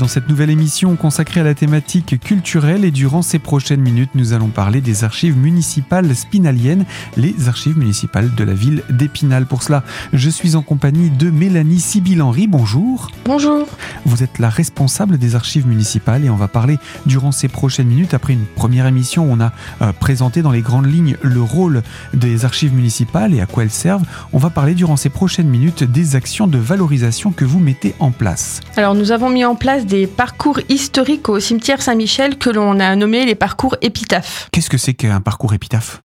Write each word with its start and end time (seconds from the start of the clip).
dans 0.00 0.08
cette 0.08 0.30
nouvelle 0.30 0.48
émission 0.48 0.96
consacrée 0.96 1.40
à 1.40 1.44
la 1.44 1.52
thématique 1.52 2.18
culturelle 2.20 2.86
et 2.86 2.90
durant 2.90 3.20
ces 3.20 3.38
prochaines 3.38 3.82
minutes, 3.82 4.08
nous 4.14 4.32
allons 4.32 4.48
parler 4.48 4.80
des 4.80 5.04
archives 5.04 5.36
municipales 5.36 6.16
spinaliennes, 6.16 6.86
les 7.18 7.34
archives 7.48 7.76
municipales 7.76 8.34
de 8.34 8.42
la 8.42 8.54
ville 8.54 8.82
d'Épinal. 8.88 9.44
Pour 9.44 9.62
cela, 9.62 9.84
je 10.14 10.30
suis 10.30 10.56
en 10.56 10.62
compagnie 10.62 11.10
de 11.10 11.28
Mélanie 11.28 11.80
Sibyl-Henry. 11.80 12.46
Bonjour. 12.46 13.10
Bonjour. 13.26 13.66
Vous 14.06 14.22
êtes 14.22 14.38
la 14.38 14.48
responsable 14.48 15.18
des 15.18 15.34
archives 15.34 15.66
municipales 15.66 16.24
et 16.24 16.30
on 16.30 16.36
va 16.36 16.48
parler 16.48 16.78
durant 17.04 17.30
ces 17.30 17.48
prochaines 17.48 17.88
minutes, 17.88 18.14
après 18.14 18.32
une 18.32 18.46
première 18.46 18.86
émission 18.86 19.26
où 19.26 19.32
on 19.32 19.40
a 19.40 19.52
euh, 19.82 19.92
présenté 19.92 20.40
dans 20.40 20.50
les 20.50 20.62
grandes 20.62 20.90
lignes 20.90 21.18
le 21.20 21.42
rôle 21.42 21.82
des 22.14 22.46
archives 22.46 22.72
municipales 22.72 23.34
et 23.34 23.42
à 23.42 23.46
quoi 23.46 23.64
elles 23.64 23.70
servent, 23.70 24.06
on 24.32 24.38
va 24.38 24.48
parler 24.48 24.72
durant 24.72 24.96
ces 24.96 25.10
prochaines 25.10 25.48
minutes 25.48 25.84
des 25.84 26.16
actions 26.16 26.46
de 26.46 26.56
valorisation 26.56 27.32
que 27.32 27.44
vous 27.44 27.60
mettez 27.60 27.94
en 27.98 28.12
place. 28.12 28.60
Alors 28.78 28.94
nous 28.94 29.12
avons 29.12 29.28
mis 29.28 29.44
en 29.44 29.56
place 29.56 29.84
des 29.90 30.06
parcours 30.06 30.60
historiques 30.68 31.28
au 31.28 31.40
cimetière 31.40 31.82
Saint-Michel 31.82 32.38
que 32.38 32.48
l'on 32.48 32.78
a 32.78 32.94
nommé 32.94 33.26
les 33.26 33.34
parcours 33.34 33.76
épitaphes. 33.82 34.48
Qu'est-ce 34.52 34.70
que 34.70 34.78
c'est 34.78 34.94
qu'un 34.94 35.20
parcours 35.20 35.52
épitaphe? 35.52 36.00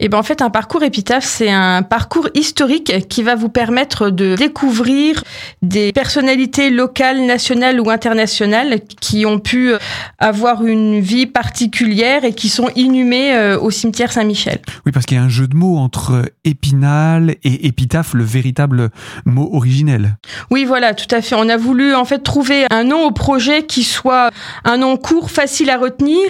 Et 0.00 0.08
ben 0.08 0.18
en 0.18 0.22
fait, 0.22 0.42
un 0.42 0.50
parcours 0.50 0.84
épitaphe, 0.84 1.24
c'est 1.24 1.50
un 1.50 1.82
parcours 1.82 2.28
historique 2.34 3.08
qui 3.08 3.24
va 3.24 3.34
vous 3.34 3.48
permettre 3.48 4.10
de 4.10 4.36
découvrir 4.36 5.24
des 5.60 5.92
personnalités 5.92 6.70
locales, 6.70 7.26
nationales 7.26 7.80
ou 7.80 7.90
internationales 7.90 8.78
qui 9.00 9.26
ont 9.26 9.40
pu 9.40 9.72
avoir 10.20 10.64
une 10.64 11.00
vie 11.00 11.26
particulière 11.26 12.24
et 12.24 12.32
qui 12.32 12.48
sont 12.48 12.68
inhumées 12.76 13.34
euh, 13.34 13.58
au 13.58 13.72
cimetière 13.72 14.12
Saint-Michel. 14.12 14.60
Oui, 14.86 14.92
parce 14.92 15.04
qu'il 15.04 15.16
y 15.16 15.20
a 15.20 15.24
un 15.24 15.28
jeu 15.28 15.48
de 15.48 15.56
mots 15.56 15.78
entre 15.78 16.30
épinal 16.44 17.34
et 17.42 17.66
épitaphe, 17.66 18.14
le 18.14 18.22
véritable 18.22 18.90
mot 19.24 19.50
originel. 19.52 20.16
Oui, 20.52 20.64
voilà, 20.64 20.94
tout 20.94 21.12
à 21.12 21.22
fait. 21.22 21.34
On 21.34 21.48
a 21.48 21.56
voulu 21.56 21.96
en 21.96 22.04
fait 22.04 22.20
trouver 22.20 22.66
un 22.70 22.84
nom 22.84 23.04
au 23.04 23.10
projet 23.10 23.64
qui 23.64 23.82
soit 23.82 24.30
un 24.64 24.76
nom 24.76 24.96
court, 24.96 25.32
facile 25.32 25.70
à 25.70 25.76
retenir 25.76 26.20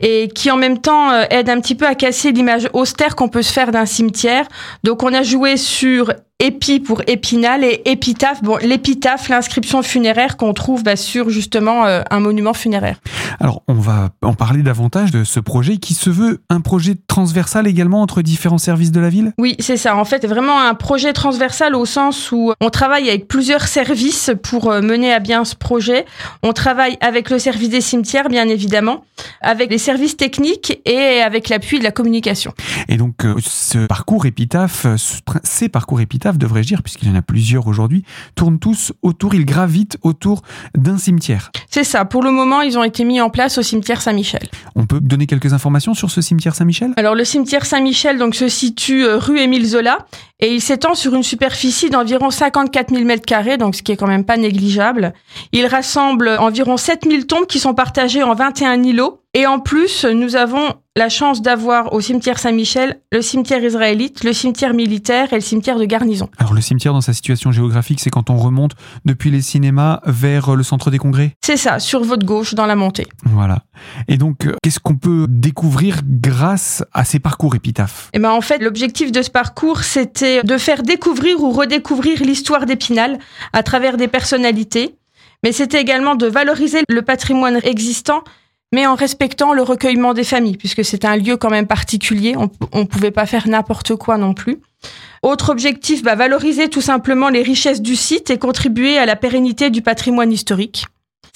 et 0.00 0.28
qui 0.34 0.50
en 0.50 0.56
même 0.56 0.78
temps 0.78 1.10
euh, 1.10 1.24
aide 1.28 1.50
un 1.50 1.60
petit 1.60 1.74
peu 1.74 1.86
à 1.86 1.94
casser 1.94 2.32
l'image 2.32 2.70
austère 2.72 3.16
qu'on 3.18 3.28
peut 3.28 3.42
se 3.42 3.52
faire 3.52 3.72
d'un 3.72 3.84
cimetière. 3.84 4.46
Donc 4.84 5.02
on 5.02 5.12
a 5.12 5.24
joué 5.24 5.56
sur 5.56 6.12
épi 6.40 6.78
pour 6.78 7.02
épinal 7.08 7.64
et 7.64 7.82
épitaphe. 7.84 8.42
Bon, 8.42 8.58
l'épitaphe, 8.62 9.28
l'inscription 9.28 9.82
funéraire 9.82 10.36
qu'on 10.36 10.54
trouve 10.54 10.84
bah, 10.84 10.94
sur 10.94 11.30
justement 11.30 11.84
euh, 11.84 12.02
un 12.10 12.20
monument 12.20 12.54
funéraire. 12.54 13.00
Alors, 13.40 13.62
on 13.66 13.74
va 13.74 14.10
en 14.22 14.34
parler 14.34 14.62
davantage 14.62 15.10
de 15.10 15.24
ce 15.24 15.40
projet 15.40 15.78
qui 15.78 15.94
se 15.94 16.10
veut 16.10 16.40
un 16.48 16.60
projet 16.60 16.94
transversal 17.06 17.66
également 17.66 18.02
entre 18.02 18.22
différents 18.22 18.58
services 18.58 18.92
de 18.92 19.00
la 19.00 19.08
ville? 19.08 19.32
Oui, 19.38 19.56
c'est 19.58 19.76
ça. 19.76 19.96
En 19.96 20.04
fait, 20.04 20.26
vraiment 20.26 20.60
un 20.60 20.74
projet 20.74 21.12
transversal 21.12 21.74
au 21.74 21.84
sens 21.84 22.30
où 22.30 22.52
on 22.60 22.70
travaille 22.70 23.08
avec 23.08 23.26
plusieurs 23.26 23.66
services 23.66 24.30
pour 24.42 24.70
euh, 24.70 24.80
mener 24.80 25.12
à 25.12 25.18
bien 25.18 25.44
ce 25.44 25.56
projet. 25.56 26.04
On 26.44 26.52
travaille 26.52 26.98
avec 27.00 27.30
le 27.30 27.40
service 27.40 27.68
des 27.68 27.80
cimetières, 27.80 28.28
bien 28.28 28.48
évidemment, 28.48 29.04
avec 29.40 29.70
les 29.70 29.78
services 29.78 30.16
techniques 30.16 30.80
et 30.84 31.20
avec 31.20 31.48
l'appui 31.48 31.80
de 31.80 31.84
la 31.84 31.90
communication. 31.90 32.52
Et 32.88 32.96
donc, 32.96 33.24
euh, 33.24 33.34
ce 33.40 33.86
parcours 33.86 34.26
épitaphe, 34.26 34.86
ces 35.42 35.68
parcours 35.68 36.00
devrais-je 36.36 36.68
dire, 36.68 36.82
puisqu'il 36.82 37.08
y 37.08 37.10
en 37.10 37.14
a 37.14 37.22
plusieurs 37.22 37.66
aujourd'hui, 37.66 38.04
tournent 38.34 38.58
tous 38.58 38.92
autour, 39.02 39.34
ils 39.34 39.46
gravitent 39.46 39.96
autour 40.02 40.42
d'un 40.76 40.98
cimetière. 40.98 41.50
C'est 41.70 41.84
ça. 41.84 42.04
Pour 42.04 42.22
le 42.22 42.30
moment, 42.30 42.60
ils 42.60 42.76
ont 42.76 42.84
été 42.84 43.04
mis 43.04 43.20
en 43.20 43.30
place 43.30 43.56
au 43.56 43.62
cimetière 43.62 44.02
Saint-Michel. 44.02 44.48
On 44.74 44.84
peut 44.86 45.00
donner 45.00 45.26
quelques 45.26 45.52
informations 45.52 45.94
sur 45.94 46.10
ce 46.10 46.20
cimetière 46.20 46.54
Saint-Michel? 46.54 46.92
Alors, 46.96 47.14
le 47.14 47.24
cimetière 47.24 47.64
Saint-Michel 47.64 48.18
donc 48.18 48.34
se 48.34 48.48
situe 48.48 49.04
euh, 49.04 49.16
rue 49.16 49.38
Émile 49.38 49.66
Zola 49.66 50.06
et 50.40 50.54
il 50.54 50.60
s'étend 50.60 50.94
sur 50.94 51.14
une 51.14 51.24
superficie 51.24 51.90
d'environ 51.90 52.30
54 52.30 52.90
000 52.90 53.04
mètres 53.04 53.26
carrés, 53.26 53.56
donc 53.56 53.74
ce 53.74 53.82
qui 53.82 53.90
est 53.90 53.96
quand 53.96 54.06
même 54.06 54.24
pas 54.24 54.36
négligeable. 54.36 55.12
Il 55.52 55.66
rassemble 55.66 56.28
environ 56.38 56.76
7 56.76 57.06
000 57.08 57.22
tombes 57.24 57.46
qui 57.46 57.58
sont 57.58 57.74
partagées 57.74 58.22
en 58.22 58.34
21 58.34 58.82
îlots. 58.84 59.20
Et 59.34 59.46
en 59.46 59.58
plus, 59.58 60.04
nous 60.04 60.36
avons 60.36 60.74
la 60.98 61.08
chance 61.08 61.42
d'avoir 61.42 61.92
au 61.92 62.00
cimetière 62.00 62.38
Saint-Michel 62.38 63.00
le 63.12 63.22
cimetière 63.22 63.62
israélite, 63.62 64.24
le 64.24 64.32
cimetière 64.32 64.74
militaire 64.74 65.32
et 65.32 65.36
le 65.36 65.40
cimetière 65.40 65.78
de 65.78 65.84
garnison. 65.84 66.28
Alors 66.38 66.54
le 66.54 66.60
cimetière 66.60 66.92
dans 66.92 67.00
sa 67.00 67.12
situation 67.12 67.52
géographique, 67.52 68.00
c'est 68.00 68.10
quand 68.10 68.30
on 68.30 68.36
remonte 68.36 68.72
depuis 69.04 69.30
les 69.30 69.40
cinémas 69.40 70.00
vers 70.06 70.56
le 70.56 70.62
centre 70.64 70.90
des 70.90 70.98
congrès? 70.98 71.34
C'est 71.40 71.56
ça, 71.56 71.78
sur 71.78 72.02
votre 72.02 72.26
gauche 72.26 72.54
dans 72.54 72.66
la 72.66 72.74
montée. 72.74 73.06
Voilà. 73.24 73.60
Et 74.08 74.16
donc, 74.16 74.46
euh, 74.46 74.56
qu'est-ce 74.62 74.80
qu'on 74.80 74.96
peut 74.96 75.26
découvrir 75.28 76.00
grâce 76.04 76.82
à 76.92 77.04
ces 77.04 77.20
parcours 77.20 77.54
épitaphes 77.54 78.10
Eh 78.12 78.18
ben 78.18 78.32
en 78.32 78.40
fait, 78.40 78.58
l'objectif 78.58 79.12
de 79.12 79.22
ce 79.22 79.30
parcours, 79.30 79.84
c'était 79.84 80.27
de 80.42 80.58
faire 80.58 80.82
découvrir 80.82 81.42
ou 81.42 81.50
redécouvrir 81.50 82.22
l'histoire 82.22 82.66
d'Épinal 82.66 83.18
à 83.52 83.62
travers 83.62 83.96
des 83.96 84.08
personnalités, 84.08 84.94
mais 85.42 85.52
c'était 85.52 85.80
également 85.80 86.14
de 86.14 86.26
valoriser 86.26 86.82
le 86.88 87.02
patrimoine 87.02 87.60
existant 87.62 88.22
mais 88.72 88.86
en 88.86 88.94
respectant 88.94 89.52
le 89.52 89.62
recueillement 89.62 90.14
des 90.14 90.24
familles, 90.24 90.56
puisque 90.56 90.84
c'est 90.84 91.04
un 91.04 91.16
lieu 91.16 91.36
quand 91.36 91.50
même 91.50 91.66
particulier, 91.66 92.34
on 92.36 92.80
ne 92.80 92.84
pouvait 92.84 93.10
pas 93.10 93.26
faire 93.26 93.48
n'importe 93.48 93.96
quoi 93.96 94.18
non 94.18 94.34
plus. 94.34 94.60
Autre 95.22 95.50
objectif, 95.50 96.02
bah, 96.02 96.14
valoriser 96.14 96.68
tout 96.68 96.80
simplement 96.80 97.28
les 97.28 97.42
richesses 97.42 97.82
du 97.82 97.96
site 97.96 98.30
et 98.30 98.38
contribuer 98.38 98.98
à 98.98 99.06
la 99.06 99.16
pérennité 99.16 99.70
du 99.70 99.82
patrimoine 99.82 100.32
historique. 100.32 100.86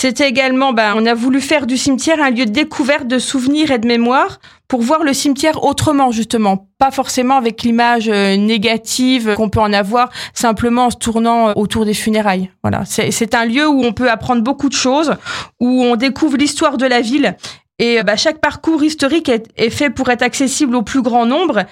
C'était 0.02 0.28
également, 0.28 0.72
bah, 0.72 0.94
on 0.96 1.06
a 1.06 1.14
voulu 1.14 1.40
faire 1.40 1.64
du 1.64 1.76
cimetière 1.76 2.20
un 2.20 2.30
lieu 2.30 2.44
de 2.44 2.50
découverte 2.50 3.06
de 3.06 3.20
souvenirs 3.20 3.70
et 3.70 3.78
de 3.78 3.86
mémoire 3.86 4.40
pour 4.66 4.82
voir 4.82 5.04
le 5.04 5.12
cimetière 5.12 5.62
autrement, 5.62 6.10
justement. 6.10 6.66
Pas 6.78 6.90
forcément 6.90 7.36
avec 7.36 7.62
l'image 7.62 8.08
euh, 8.08 8.36
négative 8.36 9.34
qu'on 9.36 9.48
peut 9.48 9.60
en 9.60 9.72
avoir 9.72 10.10
simplement 10.34 10.86
en 10.86 10.90
se 10.90 10.96
tournant 10.96 11.50
euh, 11.50 11.52
autour 11.54 11.84
des 11.84 11.94
funérailles. 11.94 12.50
Voilà. 12.64 12.82
C'est 12.84 13.32
un 13.36 13.44
lieu 13.44 13.68
où 13.68 13.84
on 13.84 13.92
peut 13.92 14.10
apprendre 14.10 14.42
beaucoup 14.42 14.68
de 14.68 14.74
choses, 14.74 15.14
où 15.60 15.84
on 15.84 15.94
découvre 15.94 16.36
l'histoire 16.36 16.78
de 16.78 16.86
la 16.86 17.00
ville 17.00 17.36
et 17.78 18.02
bah, 18.04 18.16
chaque 18.16 18.40
parcours 18.40 18.84
historique 18.84 19.28
est, 19.28 19.70
fait 19.70 19.90
pour 19.90 20.08
être 20.10 20.22
accessible 20.22 20.76
au 20.76 20.82
plus 20.82 21.02
grand 21.02 21.26
nombre. 21.26 21.64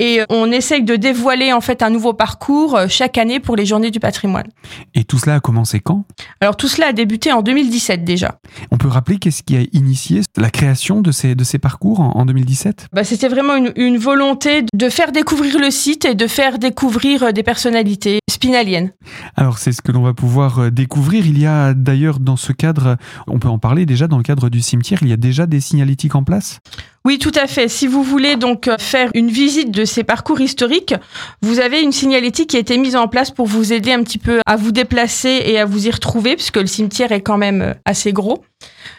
Et 0.00 0.22
on 0.28 0.50
essaye 0.50 0.82
de 0.82 0.96
dévoiler 0.96 1.52
en 1.52 1.60
fait 1.60 1.80
un 1.80 1.90
nouveau 1.90 2.14
parcours 2.14 2.74
euh, 2.74 2.86
chaque 2.88 3.16
année 3.16 3.38
pour 3.38 3.54
les 3.54 3.64
journées 3.64 3.92
du 3.92 4.00
patrimoine. 4.00 4.48
Et 4.94 5.04
tout 5.04 5.18
cela 5.18 5.36
a 5.36 5.40
commencé 5.40 5.78
quand? 5.78 6.04
Alors 6.40 6.56
tout 6.56 6.66
cela 6.66 6.88
a 6.88 6.92
débuté 6.92 7.30
en 7.30 7.42
2017 7.42 8.02
déjà. 8.02 8.40
On 8.72 8.76
peut 8.76 8.88
rappeler 8.88 9.18
qu'est-ce 9.18 9.44
qui 9.44 9.56
a 9.56 9.60
initié 9.72 10.22
la 10.36 10.50
création 10.50 11.00
de 11.00 11.12
ces, 11.12 11.36
de 11.36 11.44
ces 11.44 11.58
parcours 11.58 12.00
en, 12.00 12.24
2017 12.26 12.88
bah, 12.92 13.04
C'était 13.04 13.28
vraiment 13.28 13.54
une, 13.54 13.72
une, 13.76 13.98
volonté 13.98 14.64
de 14.74 14.88
faire 14.88 15.12
découvrir 15.12 15.60
le 15.60 15.70
site 15.70 16.04
et 16.06 16.16
de 16.16 16.26
faire 16.26 16.58
découvrir 16.58 17.22
euh, 17.22 17.32
des 17.32 17.44
personnalités 17.44 18.18
spinaliennes. 18.28 18.90
Alors 19.36 19.58
c'est 19.58 19.70
ce 19.70 19.80
que 19.80 19.92
l'on 19.92 20.02
va 20.02 20.12
pouvoir 20.12 20.58
euh, 20.58 20.70
découvrir. 20.70 21.24
Il 21.24 21.38
y 21.38 21.46
a 21.46 21.72
d'ailleurs 21.72 22.18
dans 22.18 22.36
ce 22.36 22.52
cadre, 22.52 22.96
on 23.28 23.38
peut 23.38 23.48
en 23.48 23.60
parler 23.60 23.86
déjà 23.86 24.08
dans 24.08 24.16
le 24.16 24.24
cadre 24.24 24.48
du 24.48 24.60
cimetière, 24.60 24.98
il 25.02 25.08
y 25.08 25.12
a 25.12 25.16
déjà 25.16 25.46
des 25.46 25.60
signalétiques 25.60 26.16
en 26.16 26.24
place? 26.24 26.58
Oui, 27.06 27.18
tout 27.18 27.32
à 27.34 27.46
fait. 27.46 27.68
Si 27.68 27.86
vous 27.86 28.02
voulez 28.02 28.36
donc 28.36 28.66
euh, 28.66 28.78
faire 28.78 29.10
une 29.12 29.28
visite 29.28 29.70
de 29.70 29.84
ces 29.84 30.04
parcours 30.04 30.40
historiques, 30.40 30.94
vous 31.42 31.60
avez 31.60 31.82
une 31.82 31.92
signalétique 31.92 32.48
qui 32.48 32.56
a 32.56 32.60
été 32.60 32.78
mise 32.78 32.96
en 32.96 33.08
place 33.08 33.30
pour 33.30 33.46
vous 33.46 33.74
aider 33.74 33.92
un 33.92 34.02
petit 34.02 34.16
peu 34.16 34.40
à 34.46 34.56
vous 34.56 34.72
déplacer 34.72 35.42
et 35.44 35.58
à 35.60 35.66
vous 35.66 35.86
y 35.86 35.90
retrouver, 35.90 36.34
puisque 36.34 36.56
le 36.56 36.66
cimetière 36.66 37.12
est 37.12 37.20
quand 37.20 37.36
même 37.36 37.60
euh, 37.60 37.74
assez 37.84 38.14
gros. 38.14 38.42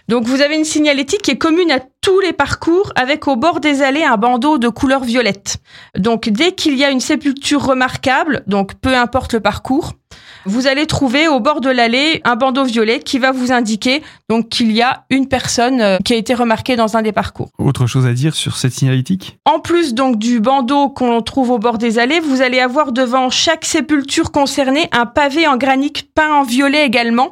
Donc 0.07 0.25
vous 0.25 0.41
avez 0.41 0.55
une 0.55 0.65
signalétique 0.65 1.23
qui 1.23 1.31
est 1.31 1.37
commune 1.39 1.71
à 1.71 1.79
tous 2.01 2.19
les 2.19 2.31
parcours 2.31 2.91
avec 2.95 3.27
au 3.27 3.37
bord 3.37 3.59
des 3.59 3.81
allées 3.81 4.03
un 4.03 4.17
bandeau 4.17 4.59
de 4.59 4.69
couleur 4.69 5.03
violette. 5.03 5.57
Donc 5.97 6.29
dès 6.29 6.51
qu'il 6.51 6.77
y 6.77 6.83
a 6.83 6.91
une 6.91 6.99
sépulture 6.99 7.63
remarquable, 7.63 8.43
donc 8.45 8.75
peu 8.75 8.95
importe 8.95 9.33
le 9.33 9.39
parcours, 9.39 9.93
vous 10.45 10.67
allez 10.67 10.85
trouver 10.85 11.27
au 11.27 11.39
bord 11.39 11.61
de 11.61 11.69
l'allée 11.69 12.21
un 12.23 12.35
bandeau 12.35 12.63
violet 12.63 12.99
qui 12.99 13.19
va 13.19 13.31
vous 13.31 13.51
indiquer 13.51 14.01
donc 14.29 14.49
qu'il 14.49 14.71
y 14.71 14.81
a 14.81 15.05
une 15.09 15.27
personne 15.27 15.81
euh, 15.81 15.97
qui 16.03 16.13
a 16.13 16.15
été 16.15 16.33
remarquée 16.33 16.75
dans 16.75 16.97
un 16.97 17.01
des 17.01 17.11
parcours. 17.11 17.49
Autre 17.57 17.87
chose 17.87 18.05
à 18.05 18.13
dire 18.13 18.35
sur 18.35 18.57
cette 18.57 18.73
signalétique? 18.73 19.37
En 19.45 19.59
plus 19.59 19.93
donc 19.93 20.17
du 20.17 20.39
bandeau 20.39 20.89
qu'on 20.89 21.21
trouve 21.21 21.51
au 21.51 21.59
bord 21.59 21.77
des 21.77 21.99
allées, 21.99 22.19
vous 22.19 22.41
allez 22.41 22.59
avoir 22.59 22.91
devant 22.91 23.29
chaque 23.29 23.65
sépulture 23.65 24.31
concernée 24.31 24.87
un 24.91 25.05
pavé 25.05 25.47
en 25.47 25.57
granit 25.57 25.93
peint 26.13 26.33
en 26.33 26.43
violet 26.43 26.85
également 26.85 27.31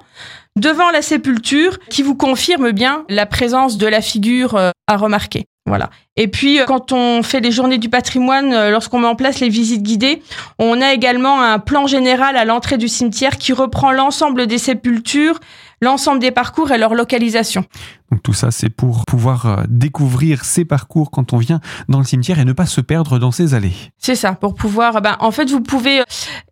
devant 0.56 0.92
la 0.92 1.01
sépulture 1.01 1.80
qui 1.89 2.04
vous 2.04 2.16
confirme 2.16 2.71
bien 2.71 3.06
la 3.09 3.25
présence 3.25 3.77
de 3.77 3.88
la 3.88 4.01
figure 4.01 4.56
euh, 4.56 4.71
à 4.88 4.98
remarquer. 4.98 5.45
Voilà. 5.65 5.89
Et 6.18 6.27
puis, 6.27 6.60
euh, 6.60 6.65
quand 6.65 6.92
on 6.92 7.24
fait 7.24 7.39
les 7.39 7.51
journées 7.51 7.77
du 7.77 7.89
patrimoine, 7.89 8.54
euh, 8.54 8.69
lorsqu'on 8.69 9.00
met 9.00 9.07
en 9.07 9.15
place 9.15 9.39
les 9.39 9.48
visites 9.48 9.81
guidées, 9.81 10.21
on 10.60 10.81
a 10.81 10.94
également 10.94 11.42
un 11.42 11.57
plan 11.57 11.88
général 11.88 12.36
à 12.36 12.44
l'entrée 12.44 12.77
du 12.77 12.89
cimetière 12.89 13.38
qui 13.38 13.54
reprend 13.54 13.92
l'ensemble 13.92 14.45
des 14.45 14.57
sépultures, 14.57 15.39
l'ensemble 15.83 16.19
des 16.19 16.31
parcours 16.31 16.71
et 16.71 16.77
leur 16.77 16.95
localisation. 16.95 17.65
Donc 18.12 18.24
tout 18.24 18.33
ça, 18.33 18.51
c'est 18.51 18.69
pour 18.69 19.06
pouvoir 19.06 19.45
euh, 19.45 19.63
découvrir 19.68 20.45
ces 20.45 20.65
parcours 20.65 21.12
quand 21.12 21.33
on 21.33 21.38
vient 21.38 21.59
dans 21.89 21.97
le 21.97 22.03
cimetière 22.03 22.39
et 22.39 22.45
ne 22.45 22.53
pas 22.53 22.65
se 22.65 22.81
perdre 22.81 23.19
dans 23.19 23.31
ces 23.31 23.53
allées. 23.53 23.74
C'est 23.97 24.15
ça, 24.15 24.33
pour 24.33 24.53
pouvoir... 24.53 25.01
Ben, 25.01 25.15
en 25.19 25.31
fait, 25.31 25.50
vous 25.50 25.62
pouvez 25.62 26.03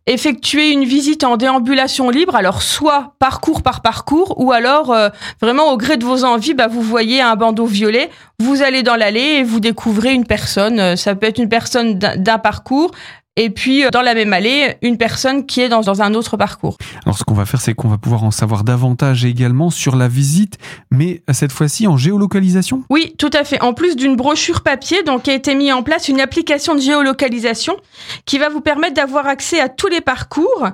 effectuer 0.08 0.72
une 0.72 0.84
visite 0.84 1.24
en 1.24 1.38
déambulation 1.38 2.10
libre, 2.10 2.36
alors 2.36 2.62
soit 2.64 3.16
parcours 3.20 3.62
par 3.62 3.82
parcours, 3.82 4.34
ou 4.40 4.52
alors 4.52 4.96
vraiment 5.40 5.72
au 5.72 5.78
gré 5.78 5.98
de 5.98 6.04
vos 6.04 6.24
envies, 6.24 6.56
ben, 6.56 6.68
vous 6.68 6.82
voyez 6.82 7.22
un 7.22 7.36
bandeau 7.36 7.68
violet, 7.68 8.10
vous 8.40 8.64
allez 8.64 8.82
dans 8.82 8.96
l'allée 8.96 9.38
et 9.40 9.44
vous 9.44 9.60
découvrez 9.60 10.14
une 10.14 10.26
personne. 10.26 10.98
Ça 10.98 11.14
peut 11.14 11.28
être 11.28 11.38
une 11.38 11.50
personne 11.50 12.00
d'un 12.00 12.40
parcours, 12.40 12.92
et 13.38 13.50
puis 13.50 13.84
dans 13.92 14.02
la 14.02 14.14
même 14.14 14.34
allée, 14.34 14.76
une 14.82 14.98
personne 14.98 15.46
qui 15.46 15.62
est 15.62 15.70
dans, 15.70 15.82
dans 15.82 16.02
un 16.02 16.14
autre 16.14 16.36
parcours. 16.38 16.78
Alors 17.06 17.18
ce 17.18 17.24
qu'on 17.24 17.34
va 17.34 17.46
faire, 17.46 17.62
c'est 17.62 17.74
qu'on 17.74 17.88
va 17.88 17.98
pouvoir 17.98 18.24
en 18.24 18.32
savoir 18.32 18.64
davantage 18.64 19.24
également 19.26 19.70
sur 19.70 19.96
la 19.96 20.08
visite, 20.08 20.58
mais 20.92 21.24
cette 21.32 21.52
fois-ci 21.52 21.88
en 21.88 21.98
géolocalisation 21.98 22.84
Oui, 22.90 23.16
tout 23.18 23.30
à 23.34 23.44
fait. 23.44 23.62
En 23.62 23.74
plus 23.74 23.96
d'une 23.96 24.16
brochure 24.16 24.62
papier, 24.62 25.04
donc 25.04 25.28
a 25.28 25.34
été 25.34 25.56
mis 25.56 25.72
en 25.72 25.84
place 25.84 26.10
une 26.10 26.20
application 26.20 26.76
de 26.76 26.82
géolocalisation 26.82 27.78
qui 28.26 28.38
va 28.38 28.50
vous 28.50 28.62
permettre 28.62 28.96
d'avoir 28.96 29.28
accès 29.28 29.60
à 29.60 29.70
tous 29.70 29.88
les 29.88 30.02
parcours 30.02 30.68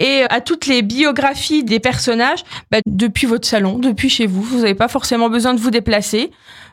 et 0.00 0.22
à 0.30 0.40
toutes 0.40 0.66
les 0.66 0.82
biographies 0.82 1.64
des 1.64 1.80
personnages 1.80 2.44
bah, 2.70 2.78
depuis 2.86 3.26
votre 3.26 3.46
salon, 3.46 3.78
depuis 3.78 4.08
chez 4.08 4.26
vous. 4.26 4.42
Vous 4.42 4.58
n'avez 4.58 4.74
pas 4.74 4.88
forcément 4.88 5.28
besoin 5.28 5.54
de 5.54 5.60
vous 5.60 5.70
déplacer 5.70 6.30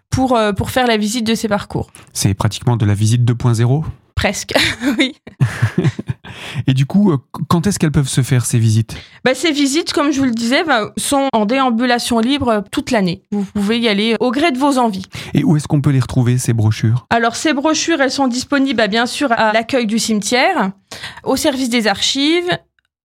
pour, 0.09 0.35
euh, 0.35 0.53
pour 0.53 0.69
faire 0.69 0.87
la 0.87 0.97
visite 0.97 1.25
de 1.25 1.35
ces 1.35 1.47
parcours. 1.47 1.89
C'est 2.13 2.33
pratiquement 2.33 2.77
de 2.77 2.85
la 2.85 2.93
visite 2.93 3.23
2.0 3.23 3.83
Presque, 4.15 4.53
oui. 4.97 5.15
Et 6.67 6.73
du 6.73 6.85
coup, 6.85 7.11
euh, 7.11 7.17
quand 7.47 7.67
est-ce 7.67 7.79
qu'elles 7.79 7.91
peuvent 7.91 8.07
se 8.07 8.21
faire 8.21 8.45
ces 8.45 8.59
visites? 8.59 8.95
Bah, 9.23 9.33
Ces 9.33 9.51
visites, 9.51 9.93
comme 9.93 10.11
je 10.11 10.19
vous 10.19 10.25
le 10.25 10.31
disais, 10.31 10.63
bah, 10.63 10.91
sont 10.97 11.27
en 11.33 11.45
déambulation 11.45 12.19
libre 12.19 12.47
euh, 12.49 12.61
toute 12.71 12.91
l'année. 12.91 13.23
Vous 13.31 13.43
pouvez 13.43 13.79
y 13.79 13.87
aller 13.87 14.15
au 14.19 14.31
gré 14.31 14.51
de 14.51 14.57
vos 14.57 14.77
envies. 14.77 15.05
Et 15.33 15.43
où 15.43 15.55
est-ce 15.57 15.67
qu'on 15.67 15.81
peut 15.81 15.89
les 15.91 15.99
retrouver, 15.99 16.37
ces 16.37 16.53
brochures? 16.53 17.05
Alors, 17.09 17.35
ces 17.35 17.53
brochures, 17.53 18.01
elles 18.01 18.11
sont 18.11 18.27
disponibles, 18.27 18.77
bah, 18.77 18.87
bien 18.87 19.05
sûr, 19.05 19.31
à 19.31 19.53
l'accueil 19.53 19.85
du 19.87 19.99
cimetière, 19.99 20.71
au 21.23 21.35
service 21.35 21.69
des 21.69 21.87
archives 21.87 22.49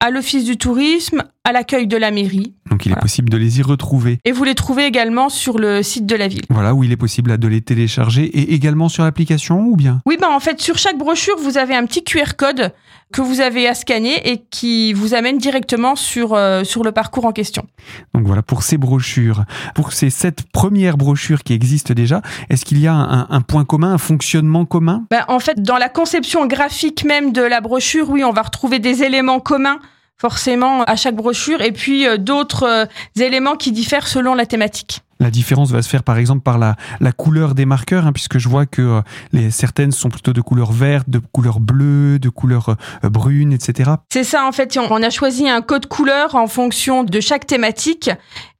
à 0.00 0.10
l'Office 0.10 0.44
du 0.44 0.58
tourisme, 0.58 1.24
à 1.44 1.52
l'accueil 1.52 1.86
de 1.86 1.96
la 1.96 2.10
mairie. 2.10 2.54
Donc 2.70 2.84
il 2.84 2.92
est 2.92 3.00
possible 3.00 3.30
de 3.30 3.36
les 3.36 3.60
y 3.60 3.62
retrouver. 3.62 4.18
Et 4.24 4.32
vous 4.32 4.44
les 4.44 4.54
trouvez 4.54 4.84
également 4.84 5.28
sur 5.28 5.58
le 5.58 5.82
site 5.82 6.04
de 6.04 6.16
la 6.16 6.28
ville. 6.28 6.42
Voilà, 6.50 6.74
où 6.74 6.84
il 6.84 6.92
est 6.92 6.96
possible 6.96 7.38
de 7.38 7.48
les 7.48 7.62
télécharger 7.62 8.24
et 8.24 8.52
également 8.52 8.88
sur 8.88 9.04
l'application 9.04 9.60
ou 9.60 9.76
bien? 9.76 10.02
Oui, 10.04 10.18
ben 10.20 10.28
en 10.28 10.40
fait, 10.40 10.60
sur 10.60 10.76
chaque 10.76 10.98
brochure, 10.98 11.36
vous 11.38 11.56
avez 11.56 11.74
un 11.74 11.86
petit 11.86 12.04
QR 12.04 12.34
code 12.36 12.72
que 13.12 13.20
vous 13.22 13.40
avez 13.40 13.68
à 13.68 13.74
scanner 13.74 14.30
et 14.30 14.38
qui 14.50 14.92
vous 14.92 15.14
amène 15.14 15.38
directement 15.38 15.96
sur, 15.96 16.34
euh, 16.34 16.64
sur 16.64 16.82
le 16.82 16.92
parcours 16.92 17.24
en 17.24 17.32
question. 17.32 17.66
Donc 18.14 18.26
voilà, 18.26 18.42
pour 18.42 18.62
ces 18.62 18.78
brochures, 18.78 19.44
pour 19.74 19.92
ces 19.92 20.10
sept 20.10 20.42
premières 20.52 20.96
brochures 20.96 21.42
qui 21.42 21.52
existent 21.52 21.94
déjà, 21.94 22.20
est-ce 22.50 22.64
qu'il 22.64 22.78
y 22.78 22.86
a 22.86 22.94
un, 22.94 23.26
un, 23.30 23.40
point 23.40 23.64
commun, 23.64 23.92
un 23.92 23.98
fonctionnement 23.98 24.64
commun? 24.64 25.04
Ben, 25.10 25.24
En 25.28 25.38
fait, 25.38 25.62
dans 25.62 25.78
la 25.78 25.88
conception 25.88 26.46
graphique 26.46 27.04
même 27.04 27.32
de 27.32 27.42
la 27.42 27.60
brochure, 27.60 28.10
oui, 28.10 28.24
on 28.24 28.32
va 28.32 28.42
retrouver 28.42 28.78
des 28.78 29.02
éléments 29.02 29.40
communs 29.40 29.78
forcément 30.18 30.82
à 30.84 30.96
chaque 30.96 31.14
brochure 31.14 31.60
et 31.60 31.72
puis 31.72 32.06
euh, 32.06 32.16
d'autres 32.16 32.64
euh, 32.64 32.86
éléments 33.20 33.56
qui 33.56 33.72
diffèrent 33.72 34.08
selon 34.08 34.34
la 34.34 34.46
thématique. 34.46 35.02
La 35.20 35.30
différence 35.30 35.70
va 35.70 35.82
se 35.82 35.88
faire 35.88 36.02
par 36.02 36.18
exemple 36.18 36.42
par 36.42 36.58
la, 36.58 36.76
couleur 37.12 37.54
des 37.54 37.64
marqueurs, 37.64 38.06
hein, 38.06 38.12
puisque 38.12 38.38
je 38.38 38.48
vois 38.48 38.66
que 38.66 38.82
euh, 38.82 39.00
les, 39.32 39.50
certaines 39.50 39.92
sont 39.92 40.08
plutôt 40.08 40.32
de 40.32 40.40
couleur 40.40 40.72
verte, 40.72 41.08
de 41.08 41.18
couleur 41.18 41.60
bleue, 41.60 42.18
de 42.18 42.28
couleur 42.28 42.76
brune, 43.02 43.52
etc. 43.52 43.92
C'est 44.10 44.24
ça 44.24 44.46
en 44.46 44.52
fait, 44.52 44.76
on 44.78 45.02
a 45.02 45.10
choisi 45.10 45.48
un 45.48 45.62
code 45.62 45.86
couleur 45.86 46.34
en 46.34 46.46
fonction 46.46 47.04
de 47.04 47.20
chaque 47.20 47.46
thématique. 47.46 48.10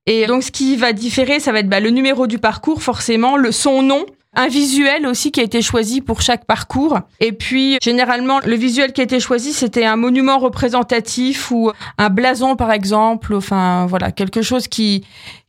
Et 0.07 0.27
donc 0.27 0.45
ce 0.45 0.51
qui 0.51 0.77
va 0.77 0.93
différer, 0.93 1.41
ça 1.41 1.53
va 1.53 1.61
être 1.61 1.69
bah, 1.69 1.81
le 1.81 1.91
numéro 1.91 2.27
du 2.27 2.39
parcours 2.39 2.83
forcément, 2.83 3.37
le 3.37 3.53
son 3.53 3.83
nom, 3.83 4.07
un 4.37 4.49
visuel 4.49 5.07
aussi 5.07 5.33
qui 5.33 5.41
a 5.41 5.43
été 5.43 5.63
choisi 5.63 6.01
pour 6.01 6.21
chaque 6.21 6.45
parcours. 6.45 7.01
Et 7.21 7.33
puis, 7.33 7.79
généralement, 7.83 8.39
le 8.45 8.55
visuel 8.55 8.93
qui 8.93 9.01
a 9.01 9.05
été 9.05 9.19
choisi, 9.19 9.53
c'était 9.53 9.85
un 9.85 9.97
monument 9.97 10.39
représentatif 10.39 11.51
ou 11.51 11.73
un 11.99 12.11
blason, 12.11 12.55
par 12.55 12.71
exemple. 12.71 13.35
Enfin, 13.35 13.87
voilà, 13.87 14.13
quelque 14.13 14.43
chose 14.43 14.69
qui, 14.69 15.05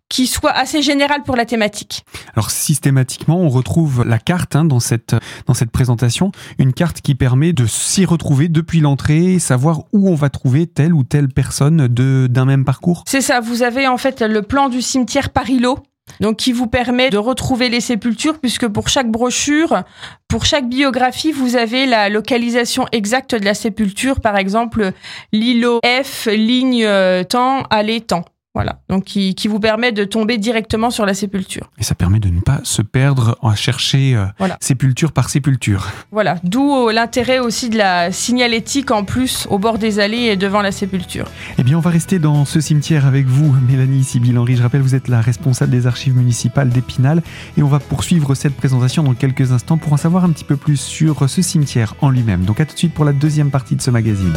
qui 0.09 0.27
soit 0.27 0.51
assez 0.51 0.81
général 0.81 1.23
pour 1.23 1.35
la 1.35 1.45
thématique. 1.45 2.05
Alors 2.33 2.51
systématiquement, 2.51 3.39
on 3.39 3.49
retrouve 3.49 4.03
la 4.05 4.19
carte 4.19 4.55
hein, 4.55 4.65
dans 4.65 4.79
cette 4.79 5.15
dans 5.45 5.53
cette 5.53 5.71
présentation, 5.71 6.31
une 6.59 6.73
carte 6.73 7.01
qui 7.01 7.15
permet 7.15 7.53
de 7.53 7.65
s'y 7.65 8.05
retrouver 8.05 8.47
depuis 8.47 8.79
l'entrée, 8.79 9.39
savoir 9.39 9.81
où 9.93 10.09
on 10.09 10.15
va 10.15 10.29
trouver 10.29 10.67
telle 10.67 10.93
ou 10.93 11.03
telle 11.03 11.29
personne 11.29 11.87
de 11.87 12.27
d'un 12.27 12.45
même 12.45 12.65
parcours. 12.65 13.03
C'est 13.07 13.21
ça. 13.21 13.39
Vous 13.39 13.63
avez 13.63 13.87
en 13.87 13.97
fait 13.97 14.21
le 14.21 14.41
plan 14.41 14.69
du 14.69 14.81
cimetière 14.81 15.29
Paris-Lot 15.29 15.83
donc 16.19 16.37
qui 16.37 16.51
vous 16.51 16.67
permet 16.67 17.09
de 17.09 17.17
retrouver 17.17 17.69
les 17.69 17.81
sépultures 17.81 18.39
puisque 18.39 18.67
pour 18.67 18.87
chaque 18.87 19.11
brochure, 19.11 19.83
pour 20.27 20.45
chaque 20.45 20.67
biographie, 20.67 21.31
vous 21.31 21.55
avez 21.55 21.85
la 21.85 22.09
localisation 22.09 22.85
exacte 22.91 23.35
de 23.35 23.45
la 23.45 23.53
sépulture, 23.53 24.19
par 24.19 24.37
exemple 24.37 24.91
l'îlot 25.31 25.79
F, 25.85 26.27
ligne 26.27 26.85
euh, 26.85 27.23
temps, 27.23 27.63
allée 27.69 28.01
temps. 28.01 28.25
Voilà, 28.57 28.79
donc 28.89 29.03
qui, 29.03 29.35
qui, 29.35 29.47
vous 29.47 29.59
permet 29.59 29.91
de 29.91 30.03
tomber 30.03 30.39
directement 30.39 30.89
sur 30.89 31.05
la 31.05 31.13
sépulture. 31.13 31.69
Et 31.77 31.83
ça 31.83 31.93
permet 31.93 32.17
de 32.19 32.29
ne 32.29 32.39
pas 32.39 32.59
se 32.63 32.81
perdre 32.81 33.37
à 33.43 33.53
chercher 33.53 34.15
euh, 34.15 34.25
sépulture 34.61 35.11
par 35.11 35.29
sépulture. 35.29 35.89
Voilà, 36.11 36.37
d'où 36.43 36.89
l'intérêt 36.89 37.37
aussi 37.37 37.69
de 37.69 37.77
la 37.77 38.11
signalétique 38.11 38.89
en 38.89 39.03
plus 39.03 39.45
au 39.51 39.59
bord 39.59 39.77
des 39.77 39.99
allées 39.99 40.23
et 40.23 40.37
devant 40.37 40.63
la 40.63 40.71
sépulture. 40.71 41.27
Eh 41.59 41.63
bien, 41.63 41.77
on 41.77 41.81
va 41.81 41.91
rester 41.91 42.17
dans 42.17 42.45
ce 42.45 42.59
cimetière 42.59 43.05
avec 43.05 43.27
vous, 43.27 43.55
Mélanie 43.69 44.03
Sibyl 44.03 44.35
Henry. 44.39 44.55
Je 44.55 44.63
rappelle, 44.63 44.81
vous 44.81 44.95
êtes 44.95 45.07
la 45.07 45.21
responsable 45.21 45.69
des 45.69 45.85
archives 45.85 46.17
municipales 46.17 46.69
d'Épinal 46.69 47.21
et 47.57 47.61
on 47.61 47.67
va 47.67 47.77
poursuivre 47.77 48.33
cette 48.33 48.55
présentation 48.55 49.03
dans 49.03 49.13
quelques 49.13 49.51
instants 49.51 49.77
pour 49.77 49.93
en 49.93 49.97
savoir 49.97 50.23
un 50.23 50.31
petit 50.31 50.45
peu 50.45 50.57
plus 50.57 50.77
sur 50.77 51.29
ce 51.29 51.43
cimetière 51.43 51.93
en 52.01 52.09
lui-même. 52.09 52.43
Donc 52.43 52.59
à 52.59 52.65
tout 52.65 52.73
de 52.73 52.79
suite 52.79 52.95
pour 52.95 53.05
la 53.05 53.13
deuxième 53.13 53.51
partie 53.51 53.75
de 53.75 53.83
ce 53.83 53.91
magazine. 53.91 54.33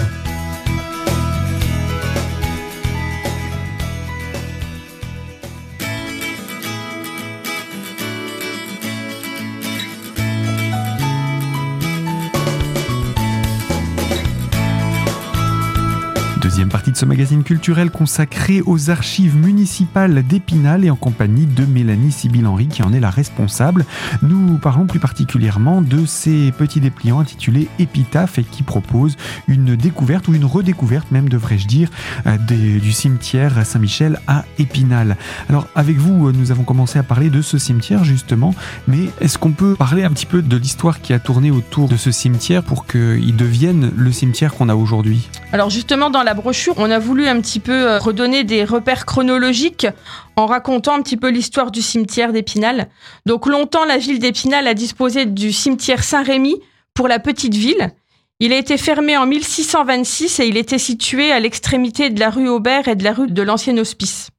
Deuxième 16.60 16.72
partie 16.72 16.92
de 16.92 16.96
ce 16.98 17.06
magazine 17.06 17.42
culturel 17.42 17.90
consacré 17.90 18.60
aux 18.66 18.90
archives 18.90 19.34
municipales 19.34 20.22
d'Épinal 20.22 20.84
et 20.84 20.90
en 20.90 20.94
compagnie 20.94 21.46
de 21.46 21.64
Mélanie 21.64 22.12
Sibyl 22.12 22.46
Henry 22.46 22.66
qui 22.68 22.82
en 22.82 22.92
est 22.92 23.00
la 23.00 23.08
responsable. 23.08 23.86
Nous 24.20 24.58
parlons 24.58 24.86
plus 24.86 24.98
particulièrement 24.98 25.80
de 25.80 26.04
ces 26.04 26.52
petits 26.52 26.80
dépliants 26.80 27.18
intitulés 27.18 27.68
Épitaphe 27.78 28.38
et 28.38 28.44
qui 28.44 28.62
proposent 28.62 29.16
une 29.48 29.74
découverte 29.74 30.28
ou 30.28 30.34
une 30.34 30.44
redécouverte 30.44 31.10
même 31.10 31.30
devrais-je 31.30 31.66
dire 31.66 31.88
euh, 32.26 32.36
du 32.36 32.92
cimetière 32.92 33.64
Saint-Michel 33.64 34.20
à 34.26 34.44
Épinal. 34.58 35.16
Alors 35.48 35.66
avec 35.74 35.96
vous 35.96 36.30
nous 36.30 36.50
avons 36.50 36.64
commencé 36.64 36.98
à 36.98 37.02
parler 37.02 37.30
de 37.30 37.40
ce 37.40 37.56
cimetière 37.56 38.04
justement 38.04 38.54
mais 38.86 39.08
est-ce 39.22 39.38
qu'on 39.38 39.52
peut 39.52 39.76
parler 39.76 40.04
un 40.04 40.10
petit 40.10 40.26
peu 40.26 40.42
de 40.42 40.56
l'histoire 40.58 41.00
qui 41.00 41.14
a 41.14 41.18
tourné 41.20 41.50
autour 41.50 41.88
de 41.88 41.96
ce 41.96 42.10
cimetière 42.10 42.62
pour 42.62 42.84
qu'il 42.84 43.34
devienne 43.34 43.92
le 43.96 44.12
cimetière 44.12 44.52
qu'on 44.52 44.68
a 44.68 44.74
aujourd'hui? 44.74 45.30
Alors 45.54 45.70
justement 45.70 46.10
dans 46.10 46.22
la 46.22 46.34
on 46.76 46.90
a 46.90 46.98
voulu 46.98 47.26
un 47.26 47.40
petit 47.40 47.60
peu 47.60 47.72
euh, 47.72 47.98
redonner 47.98 48.44
des 48.44 48.64
repères 48.64 49.06
chronologiques 49.06 49.86
en 50.36 50.46
racontant 50.46 50.94
un 50.94 51.02
petit 51.02 51.16
peu 51.16 51.28
l'histoire 51.28 51.70
du 51.70 51.82
cimetière 51.82 52.32
d'Épinal. 52.32 52.88
Donc 53.26 53.46
longtemps, 53.46 53.84
la 53.84 53.98
ville 53.98 54.18
d'Épinal 54.18 54.66
a 54.66 54.74
disposé 54.74 55.26
du 55.26 55.52
cimetière 55.52 56.02
Saint-Rémy 56.02 56.60
pour 56.94 57.08
la 57.08 57.18
petite 57.18 57.54
ville. 57.54 57.90
Il 58.40 58.52
a 58.52 58.58
été 58.58 58.78
fermé 58.78 59.16
en 59.16 59.26
1626 59.26 60.40
et 60.40 60.46
il 60.46 60.56
était 60.56 60.78
situé 60.78 61.30
à 61.30 61.40
l'extrémité 61.40 62.10
de 62.10 62.18
la 62.18 62.30
rue 62.30 62.48
Aubert 62.48 62.88
et 62.88 62.96
de 62.96 63.04
la 63.04 63.12
rue 63.12 63.30
de 63.30 63.42
l'Ancien 63.42 63.76
Hospice. 63.76 64.30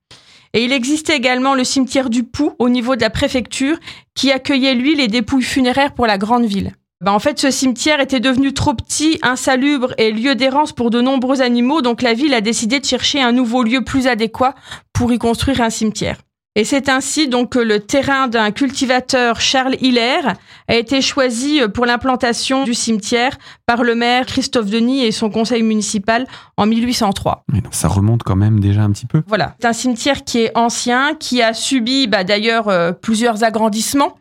Et 0.53 0.63
il 0.63 0.73
existait 0.73 1.15
également 1.15 1.55
le 1.55 1.63
cimetière 1.63 2.09
du 2.09 2.23
Pou 2.23 2.53
au 2.59 2.67
niveau 2.67 2.95
de 2.95 3.01
la 3.01 3.09
préfecture 3.09 3.77
qui 4.15 4.31
accueillait 4.31 4.75
lui 4.75 4.95
les 4.95 5.07
dépouilles 5.07 5.43
funéraires 5.43 5.93
pour 5.93 6.07
la 6.07 6.17
grande 6.17 6.45
ville. 6.45 6.73
Bah, 7.01 7.11
en 7.11 7.19
fait, 7.19 7.39
ce 7.39 7.49
cimetière 7.49 7.99
était 7.99 8.19
devenu 8.19 8.53
trop 8.53 8.75
petit, 8.75 9.17
insalubre 9.23 9.93
et 9.97 10.11
lieu 10.11 10.35
d'errance 10.35 10.71
pour 10.71 10.91
de 10.91 11.01
nombreux 11.01 11.41
animaux, 11.41 11.81
donc 11.81 12.03
la 12.03 12.13
ville 12.13 12.35
a 12.35 12.41
décidé 12.41 12.79
de 12.79 12.85
chercher 12.85 13.19
un 13.19 13.31
nouveau 13.31 13.63
lieu 13.63 13.83
plus 13.83 14.05
adéquat 14.05 14.53
pour 14.93 15.11
y 15.11 15.17
construire 15.17 15.61
un 15.61 15.71
cimetière. 15.71 16.17
Et 16.55 16.65
c'est 16.65 16.89
ainsi 16.89 17.29
donc 17.29 17.53
que 17.53 17.59
le 17.59 17.79
terrain 17.79 18.27
d'un 18.27 18.51
cultivateur 18.51 19.39
Charles 19.39 19.77
Hiller 19.79 20.19
a 20.67 20.75
été 20.75 21.01
choisi 21.01 21.61
pour 21.73 21.85
l'implantation 21.85 22.65
du 22.65 22.73
cimetière 22.73 23.37
par 23.65 23.83
le 23.83 23.95
maire 23.95 24.25
Christophe 24.25 24.69
Denis 24.69 25.05
et 25.05 25.13
son 25.13 25.29
conseil 25.29 25.63
municipal 25.63 26.27
en 26.57 26.65
1803. 26.65 27.45
ça 27.71 27.87
remonte 27.87 28.23
quand 28.23 28.35
même 28.35 28.59
déjà 28.59 28.81
un 28.81 28.91
petit 28.91 29.05
peu. 29.05 29.23
Voilà, 29.27 29.55
c'est 29.61 29.67
un 29.67 29.73
cimetière 29.73 30.25
qui 30.25 30.39
est 30.39 30.51
ancien, 30.55 31.15
qui 31.15 31.41
a 31.41 31.53
subi 31.53 32.07
bah, 32.07 32.25
d'ailleurs 32.25 32.67
euh, 32.67 32.91
plusieurs 32.91 33.45
agrandissements, 33.45 34.17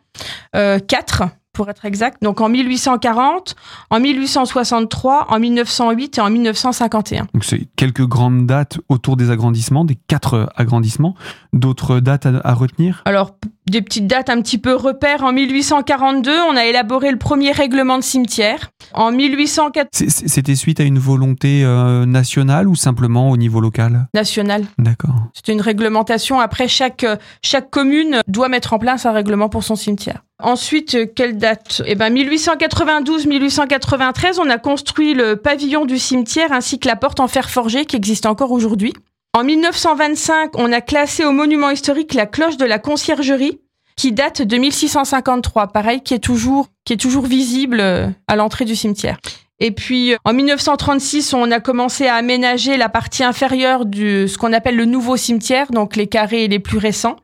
euh, 0.55 0.79
quatre 0.79 1.23
pour 1.53 1.69
être 1.69 1.85
exact. 1.85 2.21
Donc 2.21 2.41
en 2.41 2.49
1840, 2.49 3.55
en 3.89 3.99
1863, 3.99 5.27
en 5.29 5.39
1908 5.39 6.17
et 6.17 6.21
en 6.21 6.29
1951. 6.29 7.27
Donc 7.33 7.43
c'est 7.43 7.67
quelques 7.75 8.05
grandes 8.05 8.45
dates 8.45 8.79
autour 8.89 9.17
des 9.17 9.29
agrandissements, 9.29 9.85
des 9.85 9.97
quatre 10.07 10.49
agrandissements. 10.55 11.15
D'autres 11.53 11.99
dates 11.99 12.25
à, 12.25 12.53
retenir? 12.53 13.01
Alors 13.05 13.35
des 13.69 13.81
petites 13.81 14.07
dates 14.07 14.29
un 14.29 14.41
petit 14.41 14.57
peu 14.57 14.75
repères. 14.75 15.23
En 15.23 15.33
1842, 15.33 16.31
on 16.49 16.55
a 16.55 16.65
élaboré 16.65 17.11
le 17.11 17.17
premier 17.17 17.51
règlement 17.51 17.97
de 17.97 18.03
cimetière. 18.03 18.71
En 18.93 19.11
1804... 19.11 19.89
C'était 19.91 20.55
suite 20.55 20.79
à 20.79 20.83
une 20.83 20.99
volonté 20.99 21.63
euh, 21.63 22.05
nationale 22.05 22.67
ou 22.67 22.75
simplement 22.75 23.29
au 23.29 23.37
niveau 23.37 23.61
local? 23.61 24.07
National. 24.13 24.65
D'accord. 24.77 25.15
C'est 25.33 25.51
une 25.51 25.61
réglementation. 25.61 26.39
Après, 26.39 26.67
chaque, 26.67 27.05
chaque 27.41 27.69
commune 27.69 28.21
doit 28.27 28.49
mettre 28.49 28.73
en 28.73 28.79
place 28.79 29.05
un 29.05 29.11
règlement 29.11 29.49
pour 29.49 29.63
son 29.63 29.75
cimetière. 29.75 30.23
Ensuite, 30.43 31.13
quelle 31.13 31.37
date? 31.37 31.81
Eh 31.85 31.95
ben 31.95 32.13
1892-1893, 32.13 34.39
on 34.39 34.49
a 34.49 34.57
construit 34.57 35.13
le 35.13 35.35
pavillon 35.35 35.85
du 35.85 35.99
cimetière 35.99 36.51
ainsi 36.51 36.79
que 36.79 36.87
la 36.87 36.95
porte 36.95 37.19
en 37.19 37.27
fer 37.27 37.49
forgé 37.49 37.85
qui 37.85 37.95
existe 37.95 38.25
encore 38.25 38.51
aujourd'hui. 38.51 38.93
En 39.33 39.43
1925, 39.43 40.57
on 40.57 40.73
a 40.73 40.81
classé 40.81 41.23
au 41.23 41.31
monument 41.31 41.69
historique 41.69 42.13
la 42.13 42.25
cloche 42.25 42.57
de 42.57 42.65
la 42.65 42.79
conciergerie 42.79 43.61
qui 43.95 44.11
date 44.11 44.41
de 44.41 44.57
1653, 44.57 45.67
pareil, 45.67 46.01
qui 46.01 46.13
est 46.13 46.19
toujours, 46.19 46.67
qui 46.85 46.93
est 46.93 46.97
toujours 46.97 47.25
visible 47.25 47.79
euh, 47.79 48.07
à 48.27 48.35
l'entrée 48.35 48.65
du 48.65 48.75
cimetière. 48.75 49.17
Et 49.59 49.71
puis, 49.71 50.13
euh, 50.13 50.17
en 50.25 50.33
1936, 50.33 51.33
on 51.33 51.51
a 51.51 51.59
commencé 51.59 52.07
à 52.07 52.15
aménager 52.15 52.77
la 52.77 52.89
partie 52.89 53.23
inférieure 53.23 53.85
de 53.85 54.25
ce 54.27 54.37
qu'on 54.37 54.53
appelle 54.53 54.75
le 54.75 54.85
nouveau 54.85 55.17
cimetière, 55.17 55.71
donc 55.71 55.95
les 55.95 56.07
carrés 56.07 56.47
les 56.47 56.59
plus 56.59 56.79
récents. 56.79 57.17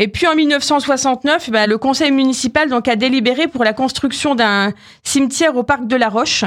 Et 0.00 0.06
puis 0.06 0.28
en 0.28 0.36
1969, 0.36 1.50
ben, 1.50 1.68
le 1.68 1.76
conseil 1.76 2.12
municipal 2.12 2.68
donc 2.68 2.86
a 2.86 2.94
délibéré 2.94 3.48
pour 3.48 3.64
la 3.64 3.72
construction 3.72 4.36
d'un 4.36 4.72
cimetière 5.02 5.56
au 5.56 5.64
parc 5.64 5.88
de 5.88 5.96
la 5.96 6.08
Roche. 6.08 6.44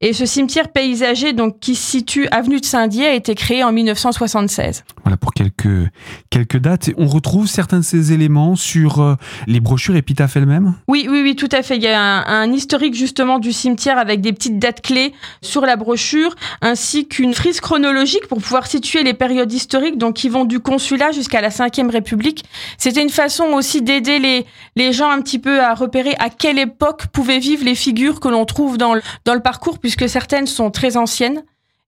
Et 0.00 0.12
ce 0.12 0.26
cimetière 0.26 0.68
paysager, 0.68 1.32
donc 1.32 1.60
qui 1.60 1.74
se 1.76 1.90
situe 1.90 2.26
avenue 2.28 2.60
de 2.60 2.64
Saint-Dié, 2.64 3.06
a 3.06 3.14
été 3.14 3.34
créé 3.34 3.62
en 3.62 3.72
1976. 3.72 4.84
Voilà 5.04 5.16
pour 5.16 5.32
quelques 5.32 5.88
quelques 6.30 6.58
dates. 6.58 6.90
On 6.98 7.06
retrouve 7.06 7.46
certains 7.46 7.78
de 7.78 7.84
ces 7.84 8.12
éléments 8.12 8.56
sur 8.56 9.00
euh, 9.00 9.14
les 9.46 9.60
brochures 9.60 9.96
épitaphes 9.96 10.36
elles-mêmes? 10.36 10.74
Oui, 10.88 11.06
oui, 11.08 11.20
oui, 11.22 11.36
tout 11.36 11.48
à 11.52 11.62
fait. 11.62 11.76
Il 11.76 11.82
y 11.82 11.88
a 11.88 12.00
un, 12.00 12.24
un, 12.26 12.52
historique 12.52 12.94
justement 12.94 13.38
du 13.38 13.52
cimetière 13.52 13.96
avec 13.98 14.20
des 14.20 14.32
petites 14.32 14.58
dates 14.58 14.80
clés 14.80 15.14
sur 15.42 15.62
la 15.62 15.76
brochure, 15.76 16.34
ainsi 16.60 17.06
qu'une 17.06 17.32
frise 17.32 17.60
chronologique 17.60 18.26
pour 18.26 18.38
pouvoir 18.38 18.66
situer 18.66 19.04
les 19.04 19.14
périodes 19.14 19.52
historiques, 19.52 19.96
donc 19.96 20.16
qui 20.16 20.28
vont 20.28 20.44
du 20.44 20.58
consulat 20.58 21.12
jusqu'à 21.12 21.40
la 21.40 21.50
Ve 21.50 21.90
République. 21.90 22.44
C'était 22.78 23.02
une 23.02 23.10
façon 23.10 23.44
aussi 23.52 23.80
d'aider 23.80 24.18
les 24.18 24.44
les 24.76 24.92
gens 24.92 25.10
un 25.10 25.20
petit 25.22 25.38
peu 25.38 25.60
à 25.60 25.74
repérer 25.74 26.14
à 26.18 26.30
quelle 26.30 26.58
époque 26.58 27.06
pouvaient 27.06 27.38
vivre 27.38 27.64
les 27.64 27.74
figures 27.74 28.20
que 28.20 28.28
l'on 28.28 28.44
trouve 28.44 28.76
dans 28.76 28.94
le, 28.94 29.02
dans 29.24 29.34
le 29.34 29.40
parcours 29.40 29.78
puisque 29.84 30.08
certaines 30.08 30.46
sont 30.46 30.70
très 30.70 30.96
anciennes 30.96 31.42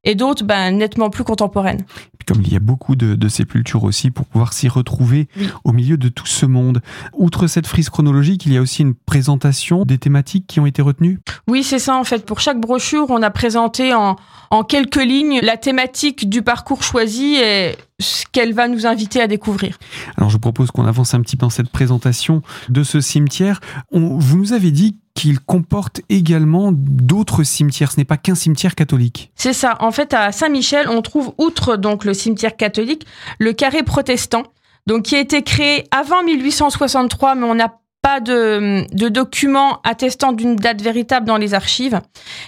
et 0.05 0.15
d'autres 0.15 0.45
ben, 0.45 0.71
nettement 0.77 1.09
plus 1.09 1.25
contemporaines. 1.25 1.81
Comme 2.27 2.43
il 2.43 2.53
y 2.53 2.57
a 2.57 2.61
beaucoup 2.61 2.95
de, 2.95 3.15
de 3.15 3.29
sépultures 3.29 3.85
aussi 3.85 4.11
pour 4.11 4.27
pouvoir 4.27 4.53
s'y 4.53 4.69
retrouver 4.69 5.29
Oui. 5.39 5.49
au 5.65 5.73
milieu 5.73 5.97
de 5.97 6.11
tout 6.11 6.27
ce 6.27 6.45
monde. 6.45 6.83
Outre 7.15 7.47
cette 7.47 7.67
frise 7.67 7.89
chronologique, 7.89 8.45
il 8.45 8.53
y 8.53 8.59
a 8.59 8.61
aussi 8.61 8.83
une 8.83 8.93
présentation 8.95 9.85
des 9.87 9.97
thématiques 9.97 10.47
qui 10.47 10.61
ont 10.61 10.67
été 10.67 10.83
retenues. 10.83 11.21
Oui, 11.49 11.63
c'est 11.65 11.79
ça 11.79 11.97
en 11.97 12.05
fait. 12.05 12.27
Pour 12.27 12.41
chaque 12.41 12.61
brochure, 12.61 13.07
on 13.09 13.23
a 13.23 13.31
présenté 13.31 13.95
en, 13.95 14.17
en 14.51 14.63
quelques 14.63 15.03
lignes 15.03 15.41
la 15.43 15.57
thématique 15.57 16.29
du 16.29 16.43
parcours 16.43 16.83
choisi 16.83 17.37
et 17.37 17.77
ce 17.99 18.27
qu'elle 18.31 18.53
va 18.53 18.69
nous 18.69 18.85
inviter 18.87 19.23
à 19.23 19.27
découvrir. 19.27 19.79
Alors 20.19 20.29
je 20.29 20.37
propose 20.37 20.71
qu'on 20.71 20.85
avance 20.87 21.15
un 21.15 21.23
petit 21.23 21.37
peu 21.37 21.47
dans 21.47 21.51
cette 21.51 21.71
présentation 21.71 22.43
de 22.69 22.83
ce 22.83 23.01
cimetière. 23.01 23.61
On- 23.91 24.19
vous 24.19 24.37
nous 24.37 24.53
avez 24.53 24.71
dit 24.71 24.99
qu'il 25.17 25.41
comporte 25.41 26.03
également 26.09 26.71
d'autres 26.73 27.43
cimetières. 27.43 27.91
Ce 27.91 27.97
n'est 27.97 28.05
pas 28.05 28.19
qu'un 28.19 28.37
cimetière 28.37 28.77
catholique. 28.77 29.33
C'est 29.35 29.55
ça. 29.55 29.77
En 29.81 29.91
fait, 29.91 30.15
à 30.15 30.31
Saint-Michel, 30.31 30.89
on 30.89 31.03
trouve 31.03 31.33
outre 31.39 31.77
donc 31.77 32.05
le 32.05 32.15
cimetière 32.15 32.57
catholique, 32.57 33.07
le 33.39 33.53
carré 33.53 33.83
protestant, 33.83 34.45
donc 34.87 35.05
qui 35.05 35.17
a 35.17 35.21
été 35.21 35.43
créé 35.43 35.85
avant 35.91 36.23
1863, 36.23 37.35
mais 37.35 37.47
on 37.47 37.57
n'a 37.57 37.81
pas 38.07 38.21
de, 38.21 38.87
de 38.95 39.09
documents 39.09 39.81
attestant 39.83 40.31
d'une 40.33 40.55
date 40.55 40.81
véritable 40.81 41.27
dans 41.27 41.39
les 41.39 41.55
archives. 41.55 42.01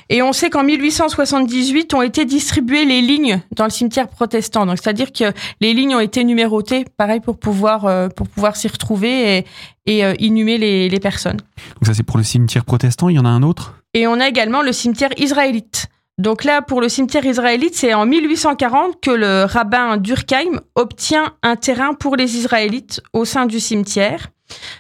Et 0.08 0.22
on 0.22 0.32
sait 0.32 0.50
qu'en 0.50 0.62
1878 0.62 1.94
ont 1.94 2.02
été 2.02 2.24
distribuées 2.24 2.84
les 2.84 3.00
lignes 3.00 3.40
dans 3.56 3.64
le 3.64 3.70
cimetière 3.70 4.06
protestant. 4.06 4.66
Donc 4.66 4.78
c'est-à-dire 4.80 5.10
que 5.12 5.32
les 5.60 5.74
lignes 5.74 5.96
ont 5.96 6.00
été 6.00 6.22
numérotées, 6.22 6.84
pareil 6.96 7.18
pour 7.18 7.40
pouvoir 7.40 7.86
euh, 7.86 8.06
pour 8.06 8.28
pouvoir 8.28 8.54
s'y 8.54 8.68
retrouver 8.68 9.38
et, 9.38 9.46
et 9.86 10.04
euh, 10.04 10.14
inhumer 10.20 10.58
les, 10.58 10.88
les 10.88 11.00
personnes. 11.00 11.38
Donc 11.38 11.86
ça 11.86 11.92
c'est 11.92 12.04
pour 12.04 12.18
le 12.18 12.22
cimetière 12.22 12.64
protestant. 12.64 13.08
Il 13.08 13.16
y 13.16 13.18
en 13.18 13.24
a 13.24 13.28
un 13.28 13.42
autre? 13.42 13.74
Et 13.94 14.06
on 14.06 14.20
a 14.20 14.28
également 14.28 14.62
le 14.62 14.70
cimetière 14.70 15.10
israélite. 15.16 15.88
Donc 16.18 16.44
là, 16.44 16.62
pour 16.62 16.80
le 16.80 16.88
cimetière 16.88 17.26
israélite, 17.26 17.74
c'est 17.74 17.94
en 17.94 18.06
1840 18.06 19.00
que 19.00 19.10
le 19.10 19.44
rabbin 19.44 19.96
Durkheim 19.96 20.60
obtient 20.76 21.32
un 21.42 21.56
terrain 21.56 21.94
pour 21.94 22.14
les 22.14 22.36
Israélites 22.36 23.00
au 23.12 23.24
sein 23.24 23.46
du 23.46 23.58
cimetière. 23.58 24.28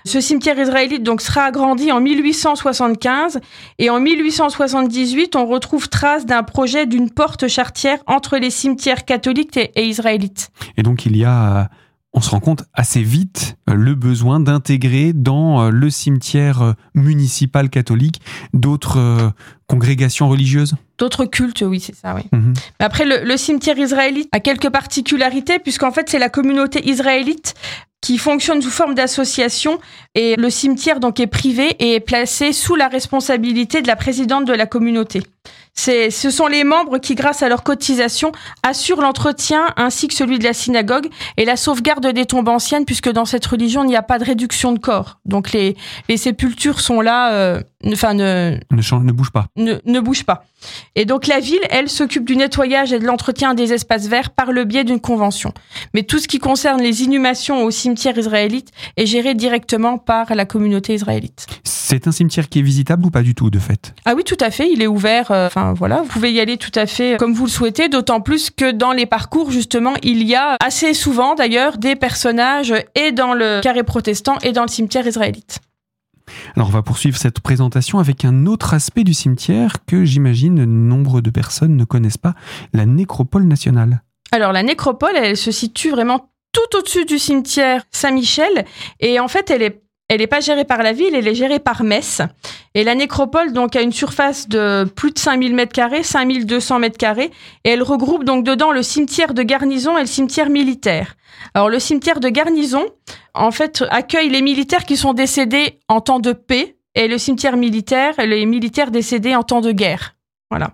Ce 0.04 0.20
cimetière 0.20 0.58
israélite 0.58 1.02
donc 1.02 1.20
sera 1.20 1.44
agrandi 1.44 1.92
en 1.92 2.00
1875 2.00 3.40
et 3.78 3.90
en 3.90 4.00
1878, 4.00 5.36
on 5.36 5.46
retrouve 5.46 5.88
trace 5.88 6.26
d'un 6.26 6.42
projet 6.42 6.86
d'une 6.86 7.10
porte 7.10 7.48
chartière 7.48 7.98
entre 8.06 8.38
les 8.38 8.50
cimetières 8.50 9.04
catholiques 9.04 9.58
et, 9.58 9.86
israélites. 9.86 10.50
Et 10.76 10.82
donc 10.82 11.06
il 11.06 11.16
y 11.16 11.24
a, 11.24 11.56
euh, 11.56 11.64
on 12.12 12.20
se 12.20 12.30
rend 12.30 12.40
compte 12.40 12.64
assez 12.72 13.02
vite, 13.02 13.56
euh, 13.68 13.74
le 13.74 13.94
besoin 13.94 14.40
d'intégrer 14.40 15.12
dans 15.12 15.62
euh, 15.62 15.70
le 15.70 15.90
cimetière 15.90 16.74
municipal 16.94 17.68
catholique 17.68 18.20
d'autres 18.54 19.32
congrégations 19.66 20.28
religieuses? 20.28 20.74
D'autres 20.98 21.24
cultes, 21.24 21.62
oui, 21.62 21.80
c'est 21.80 21.94
ça, 21.94 22.14
oui. 22.14 22.22
Mhm. 22.32 22.54
Mais 22.80 22.86
Après, 22.86 23.04
le, 23.04 23.24
le 23.24 23.36
cimetière 23.36 23.78
israélite 23.78 24.28
a 24.32 24.40
quelques 24.40 24.70
particularités, 24.70 25.58
puisqu'en 25.58 25.92
fait, 25.92 26.08
c'est 26.10 26.18
la 26.18 26.28
communauté 26.28 26.88
israélite 26.88 27.54
qui 28.00 28.18
fonctionne 28.18 28.62
sous 28.62 28.70
forme 28.70 28.94
d'association 28.94 29.80
et 30.14 30.36
le 30.36 30.50
cimetière 30.50 31.00
donc 31.00 31.18
est 31.20 31.26
privé 31.26 31.74
et 31.80 31.94
est 31.94 32.00
placé 32.00 32.52
sous 32.52 32.76
la 32.76 32.88
responsabilité 32.88 33.82
de 33.82 33.88
la 33.88 33.96
présidente 33.96 34.44
de 34.44 34.52
la 34.52 34.66
communauté. 34.66 35.22
C'est, 35.80 36.10
ce 36.10 36.30
sont 36.30 36.48
les 36.48 36.64
membres 36.64 36.98
qui, 36.98 37.14
grâce 37.14 37.44
à 37.44 37.48
leur 37.48 37.62
cotisation, 37.62 38.32
assurent 38.64 39.00
l'entretien 39.00 39.66
ainsi 39.76 40.08
que 40.08 40.14
celui 40.14 40.40
de 40.40 40.44
la 40.44 40.52
synagogue 40.52 41.06
et 41.36 41.44
la 41.44 41.54
sauvegarde 41.56 42.04
des 42.12 42.26
tombes 42.26 42.48
anciennes, 42.48 42.84
puisque 42.84 43.08
dans 43.12 43.24
cette 43.24 43.46
religion, 43.46 43.84
il 43.84 43.86
n'y 43.86 43.94
a 43.94 44.02
pas 44.02 44.18
de 44.18 44.24
réduction 44.24 44.72
de 44.72 44.80
corps. 44.80 45.20
Donc 45.24 45.52
les, 45.52 45.76
les 46.08 46.16
sépultures 46.16 46.80
sont 46.80 47.00
là, 47.00 47.32
euh, 47.32 47.60
enfin 47.92 48.14
ne, 48.14 48.58
Ne, 48.72 48.82
change, 48.82 49.04
ne 49.04 49.12
bouge 49.12 49.30
pas. 49.30 49.46
ne, 49.56 49.74
ne 49.84 50.00
bouge 50.00 50.24
pas. 50.24 50.46
Et 50.96 51.04
donc 51.04 51.28
la 51.28 51.38
ville, 51.38 51.60
elle, 51.70 51.88
s'occupe 51.88 52.24
du 52.24 52.34
nettoyage 52.34 52.92
et 52.92 52.98
de 52.98 53.04
l'entretien 53.06 53.54
des 53.54 53.72
espaces 53.72 54.08
verts 54.08 54.30
par 54.30 54.50
le 54.50 54.64
biais 54.64 54.82
d'une 54.82 54.98
convention. 54.98 55.52
Mais 55.94 56.02
tout 56.02 56.18
ce 56.18 56.26
qui 56.26 56.40
concerne 56.40 56.82
les 56.82 57.04
inhumations 57.04 57.62
au 57.62 57.70
cimetière 57.70 58.18
israélite 58.18 58.70
est 58.96 59.06
géré 59.06 59.34
directement 59.34 59.98
par 59.98 60.34
la 60.34 60.44
communauté 60.44 60.94
israélite. 60.94 61.46
C'est 61.62 62.08
un 62.08 62.12
cimetière 62.12 62.48
qui 62.48 62.58
est 62.58 62.62
visitable 62.62 63.06
ou 63.06 63.10
pas 63.10 63.22
du 63.22 63.36
tout 63.36 63.50
de 63.50 63.60
fait? 63.60 63.94
Ah 64.04 64.14
oui, 64.16 64.24
tout 64.24 64.36
à 64.40 64.50
fait, 64.50 64.68
il 64.72 64.82
est 64.82 64.88
ouvert. 64.88 65.30
euh, 65.30 65.48
Enfin 65.68 65.74
voilà, 65.74 66.00
vous 66.00 66.08
pouvez 66.08 66.32
y 66.32 66.40
aller 66.40 66.56
tout 66.56 66.72
à 66.74 66.86
fait 66.86 67.18
comme 67.18 67.34
vous 67.34 67.44
le 67.44 67.50
souhaitez, 67.50 67.90
d'autant 67.90 68.22
plus 68.22 68.50
que 68.50 68.72
dans 68.72 68.92
les 68.92 69.04
parcours, 69.04 69.50
justement, 69.50 69.92
il 70.02 70.22
y 70.26 70.34
a 70.34 70.56
assez 70.60 70.94
souvent 70.94 71.34
d'ailleurs 71.34 71.76
des 71.76 71.94
personnages 71.94 72.72
et 72.94 73.12
dans 73.12 73.34
le 73.34 73.60
carré 73.60 73.82
protestant 73.82 74.38
et 74.42 74.52
dans 74.52 74.62
le 74.62 74.68
cimetière 74.68 75.06
israélite. 75.06 75.58
Alors 76.56 76.68
on 76.68 76.72
va 76.72 76.80
poursuivre 76.80 77.18
cette 77.18 77.40
présentation 77.40 77.98
avec 77.98 78.24
un 78.24 78.46
autre 78.46 78.72
aspect 78.72 79.04
du 79.04 79.12
cimetière 79.12 79.84
que 79.86 80.06
j'imagine 80.06 80.64
nombre 80.64 81.20
de 81.20 81.28
personnes 81.28 81.76
ne 81.76 81.84
connaissent 81.84 82.16
pas, 82.16 82.34
la 82.72 82.86
nécropole 82.86 83.44
nationale. 83.44 84.02
Alors 84.32 84.52
la 84.52 84.62
nécropole, 84.62 85.16
elle 85.16 85.36
se 85.36 85.50
situe 85.50 85.90
vraiment 85.90 86.30
tout 86.52 86.78
au-dessus 86.78 87.04
du 87.04 87.18
cimetière 87.18 87.82
Saint-Michel 87.90 88.64
et 89.00 89.20
en 89.20 89.28
fait 89.28 89.50
elle 89.50 89.62
est 89.62 89.82
elle 90.08 90.20
n'est 90.20 90.26
pas 90.26 90.40
gérée 90.40 90.64
par 90.64 90.82
la 90.82 90.92
ville, 90.92 91.14
elle 91.14 91.28
est 91.28 91.34
gérée 91.34 91.58
par 91.58 91.82
Metz. 91.82 92.22
Et 92.74 92.82
la 92.82 92.94
nécropole 92.94 93.52
donc 93.52 93.76
a 93.76 93.82
une 93.82 93.92
surface 93.92 94.48
de 94.48 94.84
plus 94.84 95.12
de 95.12 95.18
5000 95.18 95.54
mètres 95.54 95.72
carrés, 95.72 96.02
5200 96.02 96.78
mètres 96.78 96.96
carrés, 96.96 97.30
et 97.64 97.70
elle 97.70 97.82
regroupe 97.82 98.24
donc 98.24 98.44
dedans 98.44 98.72
le 98.72 98.82
cimetière 98.82 99.34
de 99.34 99.42
garnison 99.42 99.98
et 99.98 100.00
le 100.00 100.06
cimetière 100.06 100.48
militaire. 100.48 101.14
Alors 101.54 101.68
le 101.68 101.78
cimetière 101.78 102.20
de 102.20 102.28
garnison, 102.30 102.86
en 103.34 103.50
fait, 103.50 103.84
accueille 103.90 104.30
les 104.30 104.42
militaires 104.42 104.84
qui 104.84 104.96
sont 104.96 105.12
décédés 105.12 105.78
en 105.88 106.00
temps 106.00 106.20
de 106.20 106.32
paix, 106.32 106.76
et 106.94 107.06
le 107.06 107.18
cimetière 107.18 107.56
militaire, 107.56 108.14
les 108.18 108.46
militaires 108.46 108.90
décédés 108.90 109.36
en 109.36 109.42
temps 109.42 109.60
de 109.60 109.72
guerre. 109.72 110.16
Voilà. 110.50 110.72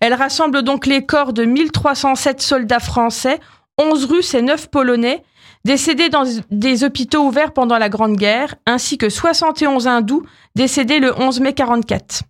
Elle 0.00 0.14
rassemble 0.14 0.62
donc 0.62 0.86
les 0.86 1.04
corps 1.04 1.34
de 1.34 1.44
1307 1.44 2.40
soldats 2.40 2.80
français, 2.80 3.38
11 3.78 4.06
Russes 4.06 4.34
et 4.34 4.42
9 4.42 4.70
Polonais, 4.70 5.22
décédés 5.64 6.08
dans 6.08 6.24
des 6.50 6.84
hôpitaux 6.84 7.20
ouverts 7.26 7.52
pendant 7.52 7.78
la 7.78 7.88
Grande 7.88 8.16
Guerre, 8.16 8.54
ainsi 8.66 8.98
que 8.98 9.08
71 9.08 9.86
hindous 9.88 10.22
décédés 10.54 10.98
le 11.00 11.18
11 11.20 11.40
mai 11.40 11.52
44. 11.52 12.22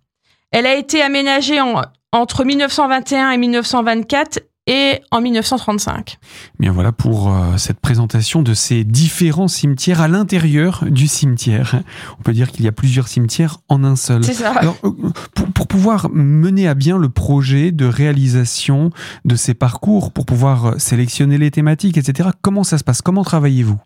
Elle 0.51 0.65
a 0.65 0.75
été 0.75 1.01
aménagée 1.01 1.61
en- 1.61 1.81
entre 2.11 2.43
1921 2.43 3.31
et 3.31 3.37
1924 3.37 4.39
et 4.67 4.99
en 5.11 5.21
1935. 5.21 6.19
Bien 6.59 6.71
voilà 6.71 6.91
pour 6.91 7.33
euh, 7.33 7.57
cette 7.57 7.79
présentation 7.79 8.43
de 8.43 8.53
ces 8.53 8.83
différents 8.83 9.47
cimetières 9.47 10.01
à 10.01 10.07
l'intérieur 10.07 10.85
du 10.87 11.07
cimetière. 11.07 11.81
On 12.19 12.23
peut 12.23 12.33
dire 12.33 12.51
qu'il 12.51 12.65
y 12.65 12.67
a 12.67 12.71
plusieurs 12.71 13.07
cimetières 13.07 13.57
en 13.69 13.83
un 13.83 13.95
seul. 13.95 14.23
C'est 14.23 14.33
ça. 14.33 14.51
Alors, 14.51 14.77
euh, 14.83 14.91
pour, 15.33 15.47
pour 15.47 15.67
pouvoir 15.67 16.09
mener 16.11 16.67
à 16.67 16.75
bien 16.75 16.97
le 16.97 17.09
projet 17.09 17.71
de 17.71 17.85
réalisation 17.85 18.91
de 19.25 19.35
ces 19.35 19.53
parcours, 19.53 20.11
pour 20.11 20.25
pouvoir 20.25 20.65
euh, 20.65 20.77
sélectionner 20.77 21.37
les 21.37 21.51
thématiques, 21.51 21.97
etc., 21.97 22.29
comment 22.41 22.63
ça 22.63 22.77
se 22.77 22.83
passe? 22.83 23.01
Comment 23.01 23.23
travaillez-vous? 23.23 23.79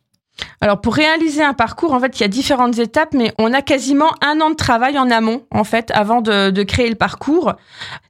Alors 0.61 0.81
pour 0.81 0.95
réaliser 0.95 1.43
un 1.43 1.53
parcours, 1.53 1.93
en 1.93 1.99
fait, 1.99 2.19
il 2.19 2.21
y 2.21 2.25
a 2.25 2.27
différentes 2.27 2.79
étapes, 2.79 3.13
mais 3.13 3.33
on 3.37 3.53
a 3.53 3.61
quasiment 3.61 4.11
un 4.21 4.41
an 4.41 4.49
de 4.49 4.55
travail 4.55 4.97
en 4.97 5.09
amont, 5.11 5.43
en 5.51 5.63
fait, 5.63 5.91
avant 5.91 6.21
de, 6.21 6.63
créer 6.63 6.89
le 6.89 6.95
parcours. 6.95 7.53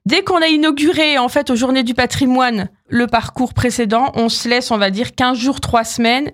Dès 0.06 0.24
qu'on 0.24 0.42
a 0.42 0.48
inauguré, 0.48 1.18
en 1.18 1.30
fait, 1.30 1.50
aux 1.50 1.56
Journées 1.56 1.84
du 1.84 1.94
patrimoine, 1.94 2.70
le 2.88 3.08
parcours 3.08 3.54
précédent, 3.54 4.12
on 4.16 4.30
se 4.30 4.48
laisse, 4.48 4.72
on 4.72 4.78
va 4.78 4.90
dire, 4.90 5.16
15 5.16 5.38
jours, 5.38 5.60
3 5.60 5.84
semaines, 5.84 6.32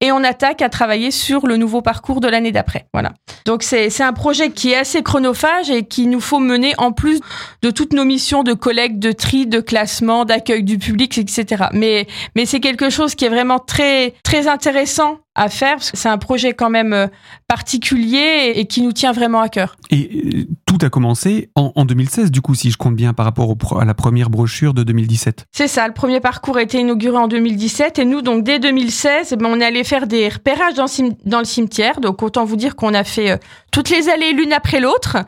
et 0.00 0.12
on 0.12 0.22
attaque 0.22 0.60
à 0.62 0.68
travailler 0.68 1.10
sur 1.10 1.46
le 1.46 1.56
nouveau 1.56 1.80
parcours 1.80 2.20
de 2.20 2.28
l'année 2.28 2.52
d'après. 2.52 2.86
Voilà. 2.92 3.14
Donc 3.46 3.62
c'est 3.62 4.02
un 4.02 4.12
projet 4.12 4.50
qui 4.50 4.72
est 4.72 4.76
assez 4.76 5.02
chronophage 5.02 5.70
et 5.70 5.84
qui 5.84 6.06
nous 6.06 6.20
faut 6.20 6.40
mener 6.40 6.74
en 6.78 6.92
plus 6.92 7.20
de 7.62 7.70
toutes 7.70 7.92
nos 7.92 8.04
missions 8.04 8.42
de 8.42 8.52
collecte, 8.52 8.98
de 8.98 9.12
tri, 9.12 9.46
de 9.46 9.60
classement, 9.60 10.24
d'accueil 10.24 10.62
du 10.62 10.78
public, 10.78 11.16
etc. 11.18 11.64
Mais 11.72 12.06
mais 12.36 12.46
c'est 12.46 12.60
quelque 12.60 12.90
chose 12.90 13.14
qui 13.14 13.24
est 13.24 13.30
vraiment 13.30 13.58
très 13.58 14.14
très 14.22 14.48
intéressant 14.48 15.18
à 15.34 15.48
faire 15.48 15.78
c'est 15.80 16.08
un 16.08 16.18
projet 16.18 16.54
quand 16.54 16.70
même 16.70 16.92
euh, 16.92 17.06
particulier 17.48 18.52
et, 18.54 18.66
qui 18.66 18.82
nous 18.82 18.92
tient 18.92 19.12
vraiment 19.12 19.40
à 19.40 19.48
cœur. 19.48 19.76
Euh, 19.92 20.44
tout 20.76 20.84
a 20.84 20.90
commencé 20.90 21.50
en, 21.54 21.72
en 21.76 21.84
2016 21.84 22.30
du 22.30 22.40
coup 22.40 22.54
si 22.54 22.70
je 22.70 22.76
compte 22.76 22.96
bien 22.96 23.12
par 23.12 23.26
rapport 23.26 23.54
à 23.80 23.84
la 23.84 23.94
première 23.94 24.28
brochure 24.28 24.74
de 24.74 24.82
2017. 24.82 25.46
C'est 25.52 25.68
ça, 25.68 25.86
le 25.86 25.94
premier 25.94 26.20
parcours 26.20 26.56
a 26.56 26.62
été 26.62 26.78
inauguré 26.78 27.16
en 27.16 27.28
2017 27.28 27.98
et 28.00 28.04
nous 28.04 28.22
donc 28.22 28.42
dès 28.42 28.58
2016 28.58 29.32
eh 29.32 29.36
ben, 29.36 29.46
on 29.48 29.60
est 29.60 29.64
allé 29.64 29.84
faire 29.84 30.06
des 30.06 30.28
repérages 30.28 30.74
dans, 30.74 31.38
le 31.38 31.44
cimetière 31.44 32.00
donc 32.00 32.22
autant 32.22 32.44
vous 32.44 32.56
dire 32.56 32.74
qu'on 32.74 32.92
a 32.92 33.04
fait 33.04 33.30
euh, 33.32 33.36
toutes 33.70 33.90
les 33.90 34.08
allées 34.08 34.32
l'une 34.32 34.52
après 34.52 34.80
l'autre 34.80 35.18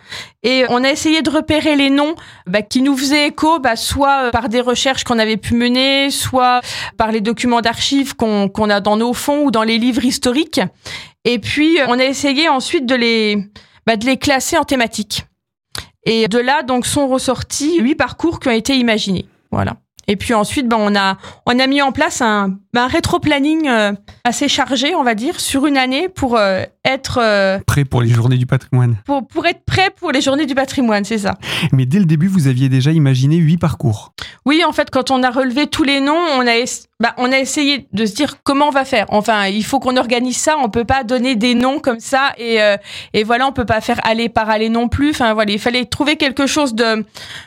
et 0.43 0.65
on 0.69 0.83
a 0.83 0.91
essayé 0.91 1.23
de 1.23 1.31
repérer 1.31 1.76
les 1.76 1.91
noms 1.91 2.15
bah, 2.47 2.62
qui 2.62 2.81
nous 2.81 2.97
faisaient 2.97 3.29
écho, 3.29 3.59
bah, 3.59 3.75
soit 3.75 4.31
par 4.31 4.49
des 4.49 4.61
recherches 4.61 5.03
qu'on 5.03 5.19
avait 5.19 5.37
pu 5.37 5.55
mener, 5.55 6.11
soit 6.11 6.61
par 6.97 7.11
les 7.11 7.21
documents 7.21 7.61
d'archives 7.61 8.15
qu'on 8.15 8.71
a 8.71 8.81
dans 8.81 8.97
nos 8.97 9.12
fonds 9.12 9.45
ou 9.45 9.50
dans 9.50 9.65
les 9.65 9.79
livres 9.79 10.05
historiques. 10.05 10.61
Et 11.25 11.41
puis, 11.41 11.79
on 11.88 11.99
a 11.99 12.05
essayé 12.05 12.49
ensuite 12.49 12.87
de 12.87 12.95
les, 12.95 13.45
bah, 13.87 13.97
de 13.97 14.07
les 14.07 14.19
classer 14.19 14.57
en 14.57 14.62
thématiques. 14.62 15.25
Et 16.06 16.28
de 16.28 16.38
là, 16.38 16.62
donc, 16.62 16.86
sont 16.86 17.08
ressortis 17.08 17.80
huit 17.80 17.96
parcours 17.96 18.40
qui 18.40 18.48
ont 18.48 18.52
été 18.52 18.76
imaginés. 18.76 19.26
Voilà. 19.50 19.76
Et 20.08 20.16
puis 20.16 20.34
ensuite, 20.34 20.68
ben, 20.68 20.76
on 20.78 20.94
a 20.94 21.18
on 21.46 21.58
a 21.58 21.66
mis 21.66 21.82
en 21.82 21.90
place 21.90 22.22
un, 22.22 22.58
un 22.76 22.86
rétro-planning 22.86 23.68
euh, 23.68 23.92
assez 24.25 24.48
chargé, 24.48 24.94
on 24.94 25.02
va 25.02 25.14
dire, 25.14 25.40
sur 25.40 25.66
une 25.66 25.76
année 25.76 26.08
pour 26.08 26.36
euh, 26.36 26.62
être 26.84 27.18
euh, 27.20 27.58
prêt 27.66 27.84
pour 27.84 28.02
les 28.02 28.10
journées 28.10 28.36
du 28.36 28.46
patrimoine. 28.46 28.96
Pour, 29.04 29.26
pour 29.26 29.46
être 29.46 29.64
prêt 29.64 29.90
pour 29.96 30.12
les 30.12 30.20
journées 30.20 30.46
du 30.46 30.54
patrimoine, 30.54 31.04
c'est 31.04 31.18
ça. 31.18 31.34
Mais 31.72 31.86
dès 31.86 31.98
le 31.98 32.04
début, 32.04 32.28
vous 32.28 32.46
aviez 32.46 32.68
déjà 32.68 32.92
imaginé 32.92 33.36
huit 33.36 33.58
parcours. 33.58 34.12
Oui, 34.47 34.62
en 34.65 34.73
fait, 34.73 34.91
quand 34.91 35.11
on 35.11 35.25
a 35.25 35.31
relevé 35.31 35.67
tous 35.67 35.83
les 35.83 35.99
noms, 35.99 36.15
on 36.15 36.47
a, 36.47 36.55
bah, 37.00 37.15
on 37.19 37.33
a 37.33 37.38
essayé 37.38 37.88
de 37.93 38.07
se 38.07 38.15
dire 38.15 38.37
comment 38.45 38.69
on 38.69 38.71
va 38.71 38.85
faire. 38.85 39.07
Enfin, 39.09 39.47
il 39.49 39.65
faut 39.65 39.81
qu'on 39.81 39.97
organise 39.97 40.37
ça. 40.37 40.57
On 40.62 40.71
peut 40.71 40.85
pas 40.85 41.03
donner 41.03 41.35
des 41.35 41.57
noms 41.57 41.81
comme 41.81 41.99
ça 41.99 42.33
et, 42.38 42.62
euh, 42.62 42.76
et 43.12 43.25
voilà, 43.25 43.49
on 43.49 43.53
peut 43.53 43.65
pas 43.65 43.81
faire 43.81 43.99
aller 44.05 44.29
par 44.29 44.49
aller 44.49 44.69
non 44.69 44.88
plus. 44.88 45.11
Enfin 45.11 45.35
voilà, 45.35 45.53
il 45.53 45.59
fallait 45.59 45.85
trouver 45.85 46.15
quelque 46.15 46.47
chose 46.47 46.75
de, 46.75 47.05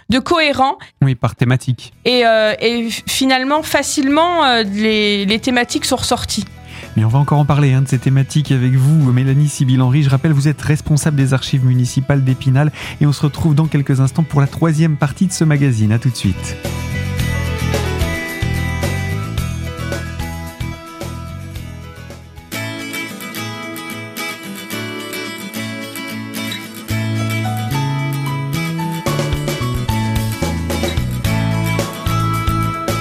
de 0.09 0.19
cohérent. 0.19 0.77
Oui, 1.01 1.15
par 1.15 1.35
thématique. 1.37 1.93
Et, 2.03 2.25
euh, 2.25 2.53
et 2.59 2.89
finalement, 3.07 3.63
facilement, 3.63 4.43
euh, 4.43 4.63
les, 4.63 5.25
les 5.25 5.39
thématiques 5.39 5.85
sont 5.85 5.95
ressorties. 5.95 6.43
Mais 6.95 7.05
on 7.05 7.07
va 7.07 7.19
encore 7.19 7.39
en 7.39 7.45
parler 7.45 7.73
hein, 7.73 7.81
de 7.81 7.87
ces 7.87 7.99
thématiques 7.99 8.51
avec 8.51 8.73
vous, 8.73 9.11
Mélanie 9.11 9.47
Sibyl-Henry. 9.47 10.03
Je 10.03 10.09
rappelle, 10.09 10.33
vous 10.33 10.47
êtes 10.47 10.61
responsable 10.61 11.17
des 11.17 11.33
archives 11.33 11.65
municipales 11.65 12.23
d'Épinal 12.23 12.71
et 13.01 13.05
on 13.05 13.11
se 13.13 13.21
retrouve 13.21 13.55
dans 13.55 13.67
quelques 13.67 13.99
instants 13.99 14.23
pour 14.23 14.41
la 14.41 14.47
troisième 14.47 14.97
partie 14.97 15.27
de 15.27 15.33
ce 15.33 15.43
magazine. 15.43 15.91
À 15.91 15.99
tout 15.99 16.09
de 16.09 16.15
suite. 16.15 16.57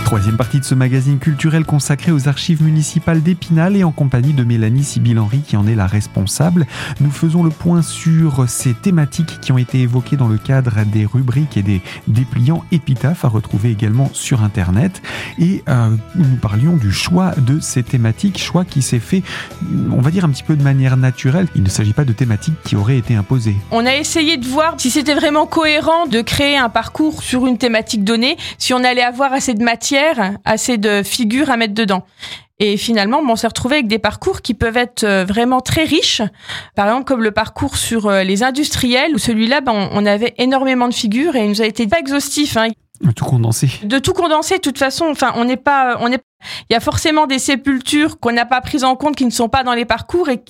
Troisième 0.09 0.39
partie 0.39 0.59
de 0.59 0.65
ce 0.65 0.75
magazine 0.75 1.19
culturel 1.19 1.67
consacré 1.67 2.13
aux 2.13 2.29
archives 2.29 2.63
municipales 2.63 3.23
d'Épinal 3.23 3.77
et 3.77 3.85
en 3.85 3.93
compagnie 3.93 4.33
de 4.33 4.43
Mélanie 4.43 4.83
Sibyl-Henry 4.83 5.41
qui 5.41 5.55
en 5.55 5.67
est 5.67 5.75
la 5.75 5.87
responsable. 5.87 6.67
Nous 7.03 7.11
faisons 7.11 7.43
le 7.43 7.51
point 7.51 7.83
sur 7.83 8.49
ces 8.49 8.73
thématiques 8.73 9.39
qui 9.43 9.53
ont 9.53 9.59
été 9.59 9.81
évoquées 9.81 10.17
dans 10.17 10.27
le 10.27 10.39
cadre 10.39 10.83
des 10.87 11.05
rubriques 11.05 11.59
et 11.59 11.63
des 11.63 11.83
dépliants 12.07 12.65
épitaphes 12.73 13.27
à 13.27 13.29
retrouver 13.29 13.71
également 13.71 14.09
sur 14.15 14.43
Internet. 14.43 15.03
Et 15.39 15.63
euh, 15.69 15.91
nous 16.15 16.37
parlions 16.37 16.79
du 16.79 16.91
choix 16.91 17.33
de 17.37 17.61
ces 17.61 17.83
thématiques, 17.83 18.39
choix 18.39 18.65
qui 18.65 18.81
s'est 18.81 19.01
fait, 19.01 19.23
on 19.93 20.01
va 20.01 20.11
dire, 20.11 20.25
un 20.25 20.31
petit 20.31 20.43
peu 20.43 20.57
de 20.57 20.63
manière 20.63 20.97
naturelle. 20.97 21.49
Il 21.55 21.63
ne 21.63 21.69
s'agit 21.69 21.93
pas 21.93 22.07
de 22.07 22.15
thématiques 22.15 22.57
qui 22.65 22.77
auraient 22.77 22.97
été 22.97 23.15
imposées. 23.15 23.57
On 23.73 23.85
a 23.85 23.95
essayé 23.95 24.39
de 24.39 24.47
voir 24.47 24.77
si 24.79 24.91
c'était 24.91 25.15
vraiment 25.15 25.45
cohérent 25.45 26.07
de 26.07 26.23
créer 26.23 26.57
un 26.57 26.71
parcours 26.71 27.23
sur 27.23 27.47
une 27.47 27.59
thématique 27.59 28.05
donnée, 28.05 28.39
si 28.57 28.73
on 28.73 28.83
allait 28.83 29.03
avoir 29.03 29.35
assez 29.35 29.53
de 29.53 29.63
matière 29.63 29.98
assez 30.45 30.79
de 30.79 31.03
figures 31.03 31.51
à 31.51 31.57
mettre 31.57 31.75
dedans. 31.75 32.05
Et 32.61 32.77
finalement, 32.77 33.21
on 33.21 33.37
s'est 33.37 33.47
retrouvé 33.47 33.77
avec 33.77 33.87
des 33.87 34.01
parcours 34.01 34.43
qui 34.43 34.53
peuvent 34.53 34.77
être 34.77 35.05
euh, 35.05 35.25
vraiment 35.25 35.61
très 35.61 35.85
riches. 35.85 36.23
Par 36.75 36.87
exemple, 36.87 37.05
comme 37.05 37.23
le 37.23 37.31
parcours 37.31 37.77
sur 37.77 38.07
euh, 38.07 38.25
les 38.25 38.43
industriels, 38.43 39.15
où 39.15 39.19
celui-là, 39.19 39.61
ben, 39.61 39.89
on 39.93 40.05
avait 40.05 40.35
énormément 40.39 40.89
de 40.89 40.95
figures 40.95 41.37
et 41.37 41.45
il 41.45 41.51
nous 41.51 41.63
a 41.63 41.67
été 41.67 41.87
pas 41.87 42.01
exhaustif. 42.01 42.57
Hein. 42.57 42.71
De 43.01 43.13
tout 43.13 43.25
condenser. 43.25 43.71
De 43.85 43.99
tout 43.99 44.13
condenser. 44.13 44.57
De 44.57 44.63
toute 44.63 44.79
façon, 44.79 45.07
enfin, 45.07 45.33
on 45.37 45.45
n'est 45.45 45.57
pas, 45.57 45.99
on 46.01 46.11
est. 46.11 46.23
Il 46.71 46.73
y 46.73 46.77
a 46.77 46.81
forcément 46.81 47.27
des 47.27 47.39
sépultures 47.39 48.19
qu'on 48.21 48.33
n'a 48.33 48.47
pas 48.47 48.61
prises 48.61 48.85
en 48.85 48.97
compte, 48.97 49.17
qui 49.17 49.25
ne 49.25 49.31
sont 49.31 49.49
pas 49.49 49.65
dans 49.65 49.75
les 49.75 49.85
parcours 49.85 50.29
et 50.29 50.43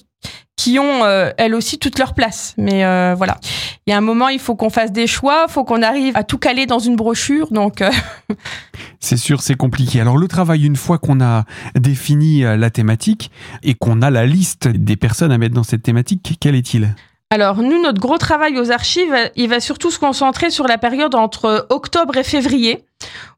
qui 0.57 0.79
ont 0.79 1.05
euh, 1.05 1.31
elles 1.39 1.55
aussi 1.55 1.79
toute 1.79 1.99
leur 1.99 2.15
place. 2.15 2.55
Mais 2.59 2.85
euh, 2.85 3.15
voilà, 3.17 3.39
il 3.87 3.91
y 3.91 3.93
a 3.93 3.97
un 3.97 4.03
moment, 4.03 4.29
il 4.29 4.41
faut 4.41 4.57
qu'on 4.57 4.71
fasse 4.71 4.93
des 4.93 5.07
choix, 5.07 5.47
il 5.49 5.53
faut 5.53 5.65
qu'on 5.65 5.83
arrive 5.83 6.17
à 6.17 6.25
tout 6.25 6.37
caler 6.37 6.67
dans 6.67 6.81
une 6.81 6.97
brochure. 6.97 7.53
Donc, 7.53 7.81
euh, 7.81 7.91
c'est 9.01 9.17
sûr, 9.17 9.41
c'est 9.41 9.55
compliqué. 9.55 10.01
Alors 10.01 10.19
le 10.19 10.27
travail, 10.27 10.67
une 10.67 10.77
fois 10.77 10.99
qu'on 10.99 11.21
a 11.21 11.45
défini 11.77 12.41
la 12.41 12.71
thématique 12.71 13.31
et 13.63 13.75
qu'on 13.75 14.03
a 14.03 14.11
la 14.11 14.27
liste 14.27 14.69
des 14.69 14.97
personnes 14.97 15.33
à 15.33 15.39
mettre 15.39 15.55
dans 15.55 15.63
cette 15.63 15.83
thématique, 15.83 16.37
quel 16.41 16.57
est-il? 16.57 16.95
Alors 17.31 17.59
nous, 17.59 17.83
notre 17.83 18.01
gros 18.01 18.17
travail 18.17 18.59
aux 18.59 18.71
archives, 18.71 19.15
il 19.37 19.51
va 19.51 19.61
surtout 19.61 19.91
se 19.91 19.99
concentrer 19.99 20.51
sur 20.51 20.67
la 20.67 20.79
période 20.79 21.15
entre 21.15 21.67
octobre 21.69 22.17
et 22.17 22.25
février, 22.25 22.87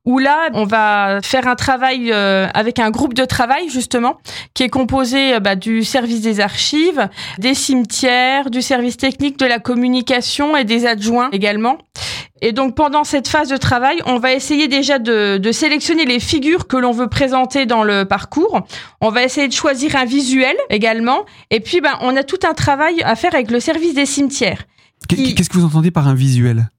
où 0.04 0.18
là, 0.18 0.48
on 0.54 0.64
va 0.64 1.20
faire 1.22 1.46
un 1.46 1.54
travail 1.54 2.10
euh, 2.12 2.48
avec 2.54 2.78
un 2.78 2.90
groupe 2.90 3.14
de 3.14 3.24
travail 3.24 3.68
justement, 3.68 4.18
qui 4.54 4.62
est 4.62 4.68
composé 4.68 5.34
euh, 5.34 5.40
bah, 5.40 5.56
du 5.56 5.84
service 5.84 6.22
des 6.22 6.40
archives, 6.40 7.08
des 7.38 7.54
cimetières, 7.54 8.50
du 8.50 8.62
service 8.62 8.96
technique 8.96 9.38
de 9.38 9.46
la 9.46 9.58
communication 9.58 10.56
et 10.56 10.64
des 10.64 10.86
adjoints 10.86 11.28
également. 11.32 11.78
Et 12.42 12.52
donc 12.52 12.74
pendant 12.74 13.04
cette 13.04 13.28
phase 13.28 13.50
de 13.50 13.58
travail, 13.58 13.98
on 14.06 14.18
va 14.18 14.32
essayer 14.32 14.66
déjà 14.68 14.98
de, 14.98 15.40
sélectionner 15.52 16.06
les 16.06 16.20
figures 16.20 16.66
que 16.66 16.78
l'on 16.78 16.92
veut 16.92 17.08
présenter 17.08 17.66
dans 17.66 17.84
le 17.84 18.06
parcours. 18.06 18.62
On 19.02 19.10
va 19.10 19.24
essayer 19.24 19.48
de 19.48 19.52
choisir 19.52 19.96
un 19.96 20.06
visuel 20.06 20.56
également. 20.70 21.26
Et 21.50 21.60
puis 21.60 21.82
ben, 21.82 21.98
on 22.00 22.16
a 22.16 22.22
tout 22.22 22.38
un 22.48 22.54
travail 22.54 23.02
à 23.02 23.14
faire 23.16 23.34
avec 23.34 23.50
le 23.50 23.60
service 23.60 23.92
des 23.92 24.06
cimetières. 24.06 24.64
Qu'est-ce 25.08 25.50
que 25.50 25.58
vous 25.58 25.66
entendez 25.66 25.90
par 25.90 26.08
un 26.08 26.14
visuel? 26.14 26.70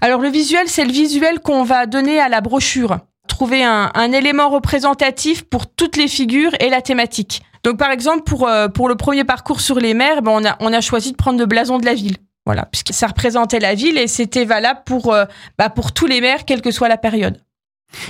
Alors 0.00 0.20
le 0.20 0.28
visuel, 0.28 0.68
c'est 0.68 0.84
le 0.84 0.92
visuel 0.92 1.40
qu'on 1.40 1.64
va 1.64 1.86
donner 1.86 2.20
à 2.20 2.28
la 2.28 2.40
brochure. 2.40 2.98
Trouver 3.28 3.64
un, 3.64 4.12
élément 4.12 4.48
représentatif 4.48 5.42
pour 5.42 5.66
toutes 5.66 5.96
les 5.96 6.08
figures 6.08 6.52
et 6.60 6.68
la 6.68 6.82
thématique. 6.82 7.42
Donc 7.62 7.78
par 7.78 7.90
exemple, 7.90 8.22
pour, 8.24 8.48
euh, 8.48 8.68
pour 8.68 8.88
le 8.88 8.96
premier 8.96 9.24
parcours 9.24 9.60
sur 9.60 9.78
les 9.78 9.94
mers, 9.94 10.22
ben, 10.22 10.32
on, 10.32 10.44
a, 10.44 10.56
on 10.60 10.72
a 10.72 10.80
choisi 10.80 11.12
de 11.12 11.16
prendre 11.16 11.38
le 11.38 11.46
blason 11.46 11.78
de 11.78 11.84
la 11.84 11.94
ville. 11.94 12.16
Voilà, 12.46 12.66
puisque 12.66 12.92
ça 12.92 13.06
représentait 13.06 13.60
la 13.60 13.74
ville 13.74 13.98
et 13.98 14.08
c'était 14.08 14.44
valable 14.44 14.80
pour, 14.86 15.12
euh, 15.12 15.24
bah, 15.58 15.68
pour 15.68 15.92
tous 15.92 16.06
les 16.06 16.20
maires, 16.20 16.44
quelle 16.44 16.62
que 16.62 16.70
soit 16.70 16.88
la 16.88 16.96
période. 16.96 17.40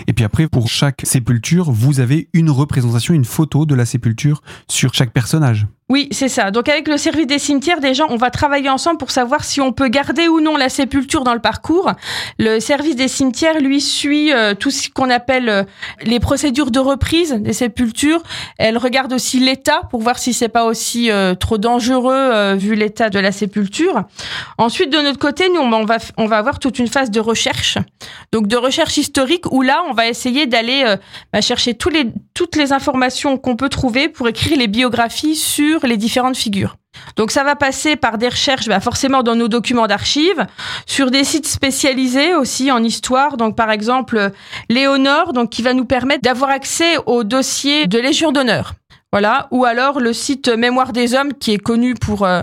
Et 0.07 0.13
puis 0.13 0.25
après, 0.25 0.49
pour 0.49 0.69
chaque 0.69 1.03
sépulture, 1.05 1.71
vous 1.71 2.01
avez 2.01 2.29
une 2.33 2.51
représentation, 2.51 3.15
une 3.15 3.25
photo 3.25 3.67
de 3.67 3.75
la 3.75 3.87
sépulture 3.87 4.43
sur 4.69 4.95
chaque 4.95 5.13
personnage. 5.13 5.67
Oui, 5.91 6.07
c'est 6.13 6.29
ça. 6.29 6.53
Donc 6.53 6.69
avec 6.69 6.87
le 6.87 6.97
service 6.97 7.27
des 7.27 7.41
cimetières, 7.41 7.81
déjà, 7.81 8.05
on 8.09 8.15
va 8.15 8.31
travailler 8.31 8.71
ensemble 8.71 8.99
pour 8.99 9.11
savoir 9.11 9.43
si 9.43 9.61
on 9.61 9.73
peut 9.73 9.89
garder 9.89 10.29
ou 10.29 10.41
non 10.41 10.57
la 10.57 10.69
sépulture 10.69 11.25
dans 11.25 11.35
le 11.35 11.41
parcours. 11.41 11.91
Le 12.39 12.61
service 12.61 12.95
des 12.95 13.09
cimetières, 13.09 13.59
lui, 13.59 13.81
suit 13.81 14.33
euh, 14.33 14.55
tout 14.55 14.71
ce 14.71 14.89
qu'on 14.89 15.11
appelle 15.11 15.49
euh, 15.49 15.65
les 16.03 16.21
procédures 16.21 16.71
de 16.71 16.79
reprise 16.79 17.33
des 17.33 17.53
sépultures. 17.53 18.23
Elle 18.57 18.79
regarde 18.79 19.13
aussi 19.13 19.41
l'état 19.41 19.81
pour 19.91 20.01
voir 20.01 20.21
si 20.21 20.33
c'est 20.33 20.49
pas 20.49 20.65
aussi 20.65 21.11
euh, 21.11 21.35
trop 21.35 21.59
dangereux 21.59 22.55
vu 22.55 22.77
l'état 22.77 23.11
de 23.11 23.19
la 23.19 23.33
sépulture. 23.33 24.05
Ensuite, 24.59 24.91
de 24.91 24.99
notre 24.99 25.19
côté, 25.19 25.49
nous, 25.49 25.61
on 25.61 25.85
va 25.85 25.97
on 26.17 26.27
va 26.27 26.39
avoir 26.39 26.61
toute 26.61 26.79
une 26.79 26.87
phase 26.87 27.11
de 27.11 27.19
recherche, 27.19 27.79
donc 28.31 28.47
de 28.47 28.57
recherche 28.57 28.97
historique 28.97 29.51
où 29.51 29.63
là, 29.63 29.83
on 29.89 29.93
va 29.93 30.07
essayer 30.07 30.47
d'aller 30.47 30.85
bah, 31.33 31.41
chercher 31.41 31.75
toutes 31.75 32.57
les 32.57 32.73
informations 32.73 33.39
qu'on 33.39 33.57
peut 33.57 33.69
trouver 33.69 34.09
pour 34.09 34.29
écrire 34.29 34.57
les 34.57 34.69
biographies 34.69 35.35
sur 35.35 35.80
les 35.87 35.97
différentes 35.97 36.37
figures. 36.37 36.77
Donc 37.17 37.31
ça 37.31 37.45
va 37.45 37.57
passer 37.57 37.97
par 37.97 38.19
des 38.19 38.29
recherches 38.29 38.69
bah, 38.69 38.81
forcément 38.81 39.23
dans 39.23 39.35
nos 39.35 39.49
documents 39.49 39.87
d'archives, 39.87 40.47
sur 40.87 41.11
des 41.11 41.25
sites 41.25 41.47
spécialisés 41.47 42.35
aussi 42.35 42.71
en 42.71 42.83
histoire, 42.83 43.37
donc 43.37 43.57
par 43.57 43.71
exemple 43.71 44.31
Léonore, 44.69 45.33
donc 45.33 45.51
qui 45.51 45.63
va 45.63 45.75
nous 45.75 45.85
permettre 45.85 46.23
d'avoir 46.23 46.51
accès 46.51 46.97
au 47.07 47.25
dossier 47.25 47.87
de 47.87 47.99
Légion 47.99 48.33
d'honneur. 48.33 48.75
Voilà, 49.13 49.49
ou 49.51 49.65
alors 49.65 49.99
le 49.99 50.13
site 50.13 50.49
Mémoire 50.49 50.93
des 50.93 51.15
hommes 51.15 51.33
qui 51.35 51.53
est 51.53 51.59
connu 51.59 51.95
pour 51.95 52.25
euh, 52.25 52.43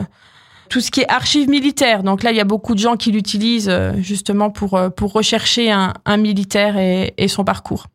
tout 0.70 0.82
ce 0.82 0.92
qui 0.92 1.00
est 1.00 1.10
archives 1.10 1.50
militaires. 1.50 2.04
Donc 2.04 2.24
là, 2.24 2.32
il 2.32 2.38
y 2.38 2.42
a 2.42 2.46
beaucoup 2.46 2.74
de 2.74 2.80
gens 2.80 2.98
qui 2.98 3.12
l'utilisent 3.12 3.70
euh, 3.70 3.94
justement 4.02 4.50
pour, 4.50 4.74
euh, 4.74 4.90
pour 4.90 5.14
rechercher 5.14 5.72
un, 5.72 6.18
militaire 6.18 6.78
et, 6.78 7.14
et 7.18 7.30
son 7.30 7.46
parcours. 7.46 7.88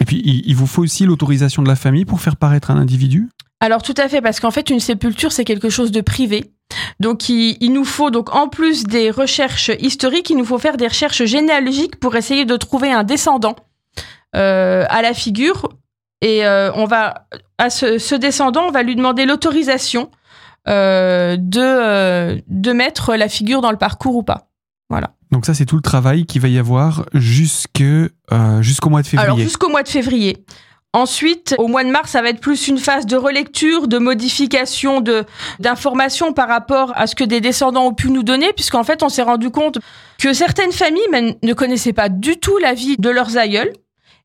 Et 0.00 0.04
puis, 0.04 0.20
il 0.22 0.54
vous 0.54 0.66
faut 0.66 0.82
aussi 0.82 1.04
l'autorisation 1.06 1.62
de 1.62 1.68
la 1.68 1.76
famille 1.76 2.04
pour 2.04 2.20
faire 2.20 2.36
paraître 2.36 2.70
un 2.70 2.76
individu? 2.76 3.28
Alors 3.60 3.82
tout 3.82 3.94
à 3.98 4.08
fait, 4.08 4.22
parce 4.22 4.40
qu'en 4.40 4.50
fait, 4.50 4.70
une 4.70 4.80
sépulture, 4.80 5.32
c'est 5.32 5.44
quelque 5.44 5.68
chose 5.68 5.92
de 5.92 6.00
privé. 6.00 6.52
Donc 6.98 7.28
il, 7.28 7.58
il, 7.60 7.72
nous 7.72 7.84
faut 7.84 8.10
donc 8.10 8.34
en 8.34 8.48
plus 8.48 8.84
des 8.84 9.10
recherches 9.10 9.70
historiques, 9.80 10.30
il 10.30 10.36
nous 10.36 10.44
faut 10.44 10.58
faire 10.58 10.76
des 10.76 10.86
recherches 10.86 11.24
généalogiques 11.24 11.96
pour 11.96 12.16
essayer 12.16 12.44
de 12.44 12.56
trouver 12.56 12.90
un 12.92 13.04
descendant 13.04 13.56
euh, 14.36 14.84
à 14.88 15.02
la 15.02 15.12
figure. 15.12 15.68
Et 16.22 16.46
euh, 16.46 16.70
on 16.74 16.84
va 16.84 17.26
à 17.58 17.70
ce, 17.70 17.98
ce, 17.98 18.14
descendant, 18.14 18.66
on 18.68 18.70
va 18.70 18.82
lui 18.82 18.94
demander 18.94 19.26
l'autorisation 19.26 20.10
euh, 20.68 21.36
de 21.38 22.42
de 22.46 22.72
mettre 22.72 23.16
la 23.16 23.28
figure 23.28 23.60
dans 23.60 23.70
le 23.70 23.78
parcours 23.78 24.16
ou 24.16 24.22
pas. 24.22 24.48
Voilà. 24.88 25.14
Donc 25.32 25.46
ça, 25.46 25.54
c'est 25.54 25.66
tout 25.66 25.76
le 25.76 25.82
travail 25.82 26.26
qu'il 26.26 26.40
va 26.40 26.48
y 26.48 26.58
avoir 26.58 27.06
jusque 27.14 27.82
jusqu'au 28.60 28.90
mois 28.90 29.02
de 29.02 29.06
février. 29.06 29.26
Alors 29.26 29.38
jusqu'au 29.38 29.68
mois 29.68 29.82
de 29.82 29.88
février. 29.88 30.44
Ensuite, 30.92 31.54
au 31.58 31.68
mois 31.68 31.84
de 31.84 31.90
mars, 31.90 32.10
ça 32.10 32.20
va 32.20 32.30
être 32.30 32.40
plus 32.40 32.66
une 32.66 32.78
phase 32.78 33.06
de 33.06 33.16
relecture, 33.16 33.86
de 33.86 33.98
modification 33.98 35.00
de 35.00 35.24
d'informations 35.60 36.32
par 36.32 36.48
rapport 36.48 36.92
à 36.96 37.06
ce 37.06 37.14
que 37.14 37.22
des 37.22 37.40
descendants 37.40 37.86
ont 37.86 37.94
pu 37.94 38.10
nous 38.10 38.24
donner, 38.24 38.52
puisqu'en 38.52 38.82
fait, 38.82 39.04
on 39.04 39.08
s'est 39.08 39.22
rendu 39.22 39.50
compte 39.50 39.78
que 40.18 40.32
certaines 40.32 40.72
familles 40.72 41.36
ne 41.42 41.52
connaissaient 41.52 41.92
pas 41.92 42.08
du 42.08 42.38
tout 42.38 42.58
la 42.58 42.74
vie 42.74 42.96
de 42.98 43.08
leurs 43.08 43.36
aïeuls. 43.36 43.72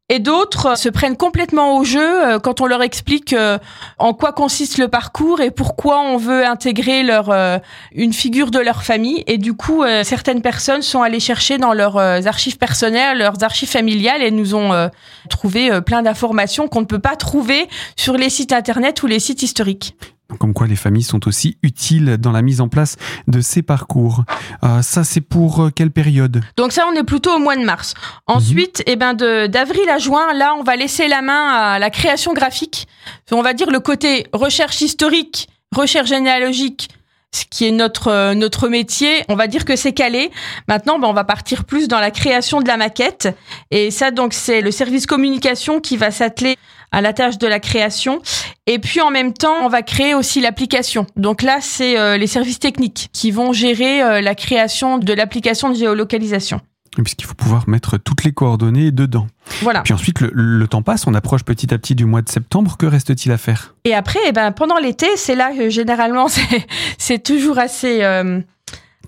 Et 0.07 0.19
d'autres 0.19 0.77
se 0.77 0.87
prennent 0.87 1.17
complètement 1.17 1.77
au 1.77 1.83
jeu 1.83 1.99
euh, 2.23 2.37
quand 2.37 2.61
on 2.61 2.67
leur 2.67 2.83
explique 2.83 3.33
euh, 3.33 3.57
en 3.97 4.13
quoi 4.13 4.33
consiste 4.33 4.77
le 4.77 4.87
parcours 4.87 5.41
et 5.41 5.49
pourquoi 5.49 5.99
on 6.01 6.17
veut 6.17 6.45
intégrer 6.45 7.01
leur 7.01 7.31
euh, 7.31 7.57
une 7.91 8.13
figure 8.13 8.51
de 8.51 8.59
leur 8.59 8.83
famille. 8.83 9.23
Et 9.25 9.39
du 9.39 9.55
coup, 9.55 9.83
certaines 10.03 10.43
personnes 10.43 10.83
sont 10.83 11.01
allées 11.01 11.19
chercher 11.19 11.57
dans 11.57 11.73
leurs 11.73 11.97
archives 11.97 12.57
personnelles, 12.57 13.17
leurs 13.17 13.43
archives 13.43 13.69
familiales 13.69 14.21
et 14.21 14.29
nous 14.29 14.53
ont 14.53 14.89
trouvé 15.29 15.81
plein 15.81 16.01
d'informations 16.03 16.67
qu'on 16.67 16.81
ne 16.81 16.85
peut 16.85 16.99
pas 16.99 17.15
trouver 17.15 17.67
sur 17.95 18.15
les 18.15 18.29
sites 18.29 18.53
internet 18.53 19.01
ou 19.01 19.07
les 19.07 19.19
sites 19.19 19.41
historiques. 19.41 19.95
Comme 20.39 20.53
quoi 20.53 20.67
les 20.67 20.75
familles 20.75 21.03
sont 21.03 21.27
aussi 21.27 21.57
utiles 21.61 22.17
dans 22.17 22.31
la 22.31 22.41
mise 22.41 22.59
en 22.59 22.67
place 22.67 22.97
de 23.27 23.41
ces 23.41 23.61
parcours. 23.61 24.23
Euh, 24.63 24.81
ça, 24.81 25.03
c'est 25.03 25.21
pour 25.21 25.65
euh, 25.65 25.69
quelle 25.69 25.91
période? 25.91 26.41
Donc 26.57 26.71
ça, 26.71 26.85
on 26.91 26.95
est 26.95 27.03
plutôt 27.03 27.35
au 27.35 27.39
mois 27.39 27.55
de 27.55 27.63
mars. 27.63 27.93
Ensuite, 28.25 28.79
mmh. 28.79 28.91
eh 28.91 28.95
ben 28.95 29.13
d'avril 29.13 29.87
à 29.89 29.99
juin, 29.99 30.33
là, 30.33 30.55
on 30.57 30.63
va 30.63 30.75
laisser 30.75 31.07
la 31.07 31.21
main 31.21 31.49
à 31.49 31.79
la 31.79 31.89
création 31.89 32.33
graphique. 32.33 32.87
On 33.31 33.41
va 33.41 33.53
dire 33.53 33.69
le 33.69 33.79
côté 33.79 34.27
recherche 34.33 34.81
historique, 34.81 35.47
recherche 35.75 36.09
généalogique, 36.09 36.89
ce 37.35 37.43
qui 37.49 37.67
est 37.67 37.71
notre 37.71 38.07
euh, 38.07 38.33
notre 38.33 38.69
métier, 38.69 39.23
on 39.27 39.35
va 39.35 39.47
dire 39.47 39.65
que 39.65 39.75
c'est 39.75 39.93
calé. 39.93 40.31
Maintenant, 40.67 40.99
ben, 40.99 41.07
on 41.07 41.13
va 41.13 41.23
partir 41.23 41.65
plus 41.65 41.87
dans 41.87 41.99
la 41.99 42.11
création 42.11 42.61
de 42.61 42.67
la 42.67 42.77
maquette. 42.77 43.27
Et 43.71 43.91
ça, 43.91 44.11
donc, 44.11 44.33
c'est 44.33 44.61
le 44.61 44.71
service 44.71 45.05
communication 45.05 45.81
qui 45.81 45.97
va 45.97 46.11
s'atteler 46.11 46.55
à 46.95 47.01
la 47.01 47.11
tâche 47.11 47.37
de 47.37 47.45
la 47.45 47.59
création. 47.59 48.21
Et 48.67 48.79
puis 48.79 49.01
en 49.01 49.11
même 49.11 49.33
temps, 49.33 49.57
on 49.63 49.67
va 49.67 49.81
créer 49.81 50.15
aussi 50.15 50.39
l'application. 50.39 51.05
Donc 51.17 51.41
là, 51.41 51.57
c'est 51.59 51.99
euh, 51.99 52.17
les 52.17 52.25
services 52.25 52.59
techniques 52.59 53.09
qui 53.11 53.31
vont 53.31 53.51
gérer 53.51 54.01
euh, 54.01 54.21
la 54.21 54.33
création 54.33 54.97
de 54.97 55.11
l'application 55.11 55.69
de 55.69 55.75
géolocalisation. 55.75 56.61
Puisqu'il 57.03 57.25
faut 57.25 57.33
pouvoir 57.33 57.67
mettre 57.67 57.97
toutes 57.97 58.23
les 58.23 58.31
coordonnées 58.31 58.91
dedans. 58.91 59.27
Voilà. 59.61 59.81
Puis 59.81 59.93
ensuite, 59.93 60.21
le, 60.21 60.31
le 60.33 60.67
temps 60.69 60.81
passe, 60.81 61.05
on 61.05 61.13
approche 61.13 61.43
petit 61.43 61.73
à 61.73 61.77
petit 61.77 61.95
du 61.95 62.05
mois 62.05 62.21
de 62.21 62.29
septembre. 62.29 62.77
Que 62.77 62.85
reste-t-il 62.85 63.33
à 63.33 63.37
faire? 63.37 63.75
Et 63.83 63.93
après, 63.93 64.19
eh 64.27 64.31
ben, 64.31 64.53
pendant 64.53 64.77
l'été, 64.77 65.07
c'est 65.17 65.35
là 65.35 65.51
que 65.51 65.69
généralement, 65.69 66.27
c'est 66.97 67.21
toujours 67.21 67.59
assez... 67.59 68.03
Euh, 68.03 68.39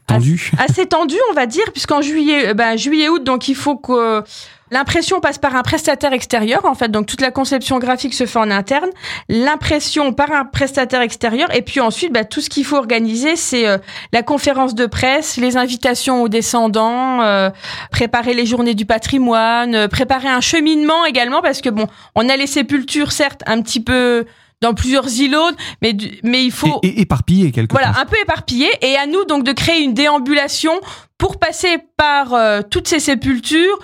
tendu. 0.07 0.51
Assez, 0.57 0.71
assez, 0.81 0.85
tendu, 0.87 1.15
on 1.31 1.33
va 1.33 1.45
dire, 1.45 1.63
puisqu'en 1.71 2.01
juillet, 2.01 2.53
ben, 2.53 2.75
juillet-août, 2.75 3.23
donc 3.23 3.47
il 3.47 3.55
faut 3.55 3.77
que 3.77 4.23
L'impression 4.69 5.21
passe 5.21 5.37
par 5.37 5.55
un 5.55 5.63
prestataire 5.63 6.11
extérieur, 6.11 6.65
en 6.65 6.75
fait, 6.75 6.89
donc 6.89 7.05
toute 7.05 7.21
la 7.21 7.31
conception 7.31 7.79
graphique 7.79 8.13
se 8.13 8.25
fait 8.25 8.39
en 8.39 8.51
interne. 8.51 8.89
L'impression 9.29 10.11
par 10.11 10.31
un 10.31 10.43
prestataire 10.43 11.01
extérieur, 11.01 11.53
et 11.55 11.61
puis 11.61 11.79
ensuite, 11.79 12.11
bah, 12.11 12.25
tout 12.25 12.41
ce 12.41 12.49
qu'il 12.49 12.65
faut 12.65 12.75
organiser, 12.75 13.37
c'est 13.37 13.67
euh, 13.67 13.77
la 14.11 14.23
conférence 14.23 14.75
de 14.75 14.85
presse, 14.85 15.37
les 15.37 15.55
invitations 15.55 16.21
aux 16.21 16.27
descendants, 16.27 17.21
euh, 17.21 17.49
préparer 17.91 18.33
les 18.33 18.45
journées 18.45 18.75
du 18.75 18.85
patrimoine, 18.85 19.73
euh, 19.73 19.87
préparer 19.87 20.27
un 20.27 20.41
cheminement 20.41 21.05
également, 21.05 21.41
parce 21.41 21.61
que 21.61 21.69
bon, 21.69 21.87
on 22.15 22.27
a 22.27 22.35
les 22.35 22.47
sépultures, 22.47 23.13
certes, 23.13 23.43
un 23.45 23.61
petit 23.61 23.79
peu 23.79 24.25
dans 24.59 24.73
plusieurs 24.73 25.07
îlots, 25.19 25.51
mais 25.83 25.95
mais 26.23 26.43
il 26.43 26.51
faut 26.51 26.79
et, 26.81 26.87
et 26.87 27.01
éparpillé 27.01 27.51
quelque 27.51 27.73
voilà 27.73 27.89
un 27.99 28.05
peu 28.05 28.17
éparpillé 28.19 28.67
et 28.81 28.97
à 28.97 29.05
nous 29.05 29.23
donc 29.25 29.43
de 29.43 29.51
créer 29.51 29.83
une 29.83 29.93
déambulation 29.93 30.73
pour 31.19 31.37
passer 31.37 31.77
par 31.95 32.33
toutes 32.71 32.87
ces 32.87 32.99
sépultures 32.99 33.77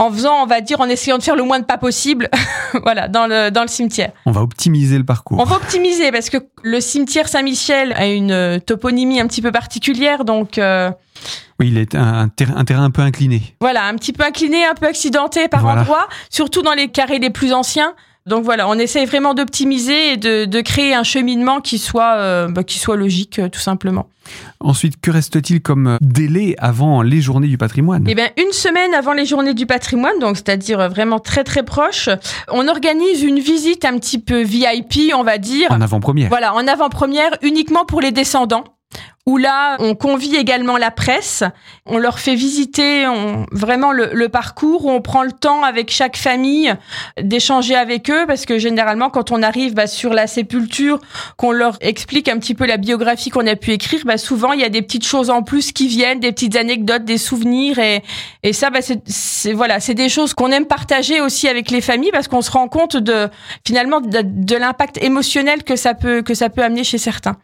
en 0.00 0.12
faisant, 0.12 0.42
on 0.42 0.46
va 0.46 0.60
dire, 0.60 0.80
en 0.80 0.88
essayant 0.88 1.18
de 1.18 1.22
faire 1.22 1.34
le 1.34 1.42
moins 1.42 1.58
de 1.58 1.64
pas 1.64 1.76
possible, 1.76 2.28
voilà, 2.82 3.08
dans 3.08 3.26
le, 3.26 3.50
dans 3.50 3.62
le 3.62 3.68
cimetière. 3.68 4.12
On 4.26 4.30
va 4.30 4.42
optimiser 4.42 4.96
le 4.96 5.04
parcours. 5.04 5.38
On 5.40 5.44
va 5.44 5.56
optimiser 5.56 6.12
parce 6.12 6.30
que 6.30 6.38
le 6.62 6.80
cimetière 6.80 7.28
Saint-Michel 7.28 7.92
a 7.94 8.06
une 8.06 8.30
euh, 8.30 8.58
toponymie 8.60 9.20
un 9.20 9.26
petit 9.26 9.42
peu 9.42 9.50
particulière, 9.50 10.24
donc. 10.24 10.58
Euh, 10.58 10.92
oui, 11.58 11.68
il 11.72 11.78
est 11.78 11.96
un, 11.96 12.28
terrain, 12.28 12.54
un, 12.56 12.64
terrain 12.64 12.84
un 12.84 12.90
peu 12.92 13.02
incliné. 13.02 13.42
Voilà, 13.60 13.86
un 13.86 13.94
petit 13.96 14.12
peu 14.12 14.24
incliné, 14.24 14.64
un 14.64 14.74
peu 14.74 14.86
accidenté 14.86 15.48
par 15.48 15.62
voilà. 15.62 15.80
endroits, 15.80 16.08
surtout 16.30 16.62
dans 16.62 16.74
les 16.74 16.88
carrés 16.88 17.18
les 17.18 17.30
plus 17.30 17.52
anciens. 17.52 17.94
Donc 18.28 18.44
voilà, 18.44 18.68
on 18.68 18.74
essaye 18.74 19.06
vraiment 19.06 19.34
d'optimiser 19.34 20.12
et 20.12 20.16
de, 20.16 20.44
de, 20.44 20.60
créer 20.60 20.94
un 20.94 21.02
cheminement 21.02 21.60
qui 21.60 21.78
soit, 21.78 22.16
euh, 22.16 22.48
bah, 22.48 22.62
qui 22.62 22.78
soit 22.78 22.96
logique, 22.96 23.38
euh, 23.38 23.48
tout 23.48 23.60
simplement. 23.60 24.08
Ensuite, 24.60 25.00
que 25.00 25.10
reste-t-il 25.10 25.62
comme 25.62 25.96
délai 26.02 26.54
avant 26.58 27.00
les 27.00 27.20
journées 27.20 27.48
du 27.48 27.56
patrimoine? 27.56 28.04
Eh 28.06 28.14
bien, 28.14 28.28
une 28.36 28.52
semaine 28.52 28.92
avant 28.94 29.14
les 29.14 29.24
journées 29.24 29.54
du 29.54 29.64
patrimoine, 29.64 30.18
donc 30.20 30.36
c'est-à-dire 30.36 30.88
vraiment 30.90 31.18
très 31.18 31.44
très 31.44 31.62
proche, 31.62 32.10
on 32.52 32.68
organise 32.68 33.22
une 33.22 33.38
visite 33.38 33.86
un 33.86 33.98
petit 33.98 34.18
peu 34.18 34.42
VIP, 34.42 35.14
on 35.14 35.24
va 35.24 35.38
dire. 35.38 35.70
En 35.70 35.80
avant-première. 35.80 36.28
Voilà, 36.28 36.54
en 36.54 36.66
avant-première, 36.66 37.30
uniquement 37.42 37.86
pour 37.86 38.02
les 38.02 38.12
descendants 38.12 38.64
où 39.28 39.36
là, 39.36 39.76
on 39.80 39.94
convie 39.94 40.36
également 40.36 40.78
la 40.78 40.90
presse, 40.90 41.44
on 41.84 41.98
leur 41.98 42.18
fait 42.18 42.34
visiter 42.34 43.04
vraiment 43.52 43.92
le, 43.92 44.28
parcours, 44.30 44.86
on 44.86 45.02
prend 45.02 45.22
le 45.22 45.32
temps 45.32 45.64
avec 45.64 45.90
chaque 45.90 46.16
famille 46.16 46.74
d'échanger 47.20 47.74
avec 47.74 48.08
eux, 48.10 48.24
parce 48.26 48.46
que 48.46 48.58
généralement, 48.58 49.10
quand 49.10 49.30
on 49.30 49.42
arrive 49.42 49.74
bah, 49.74 49.86
sur 49.86 50.14
la 50.14 50.26
sépulture, 50.26 50.98
qu'on 51.36 51.52
leur 51.52 51.76
explique 51.82 52.26
un 52.30 52.38
petit 52.38 52.54
peu 52.54 52.64
la 52.64 52.78
biographie 52.78 53.28
qu'on 53.28 53.46
a 53.46 53.54
pu 53.54 53.72
écrire, 53.72 54.00
bah, 54.06 54.16
souvent, 54.16 54.52
il 54.54 54.60
y 54.60 54.64
a 54.64 54.70
des 54.70 54.80
petites 54.80 55.06
choses 55.06 55.28
en 55.28 55.42
plus 55.42 55.72
qui 55.72 55.88
viennent, 55.88 56.20
des 56.20 56.32
petites 56.32 56.56
anecdotes, 56.56 57.04
des 57.04 57.18
souvenirs, 57.18 57.78
et, 57.78 58.02
et 58.42 58.54
ça, 58.54 58.70
bah, 58.70 58.80
c'est 58.80 59.52
voilà, 59.52 59.78
c'est 59.78 59.92
des 59.92 60.08
choses 60.08 60.32
qu'on 60.32 60.50
aime 60.50 60.66
partager 60.66 61.20
aussi 61.20 61.48
avec 61.48 61.70
les 61.70 61.82
familles, 61.82 62.12
parce 62.12 62.28
qu'on 62.28 62.40
se 62.40 62.50
rend 62.50 62.68
compte 62.68 62.96
de 62.96 63.28
finalement 63.66 64.00
de, 64.00 64.22
de 64.24 64.56
l'impact 64.56 64.96
émotionnel 65.02 65.64
que 65.64 65.76
ça 65.76 65.92
peut 65.92 66.22
que 66.22 66.32
ça 66.32 66.48
peut 66.48 66.62
amener 66.62 66.82
chez 66.82 66.96
certains. 66.96 67.36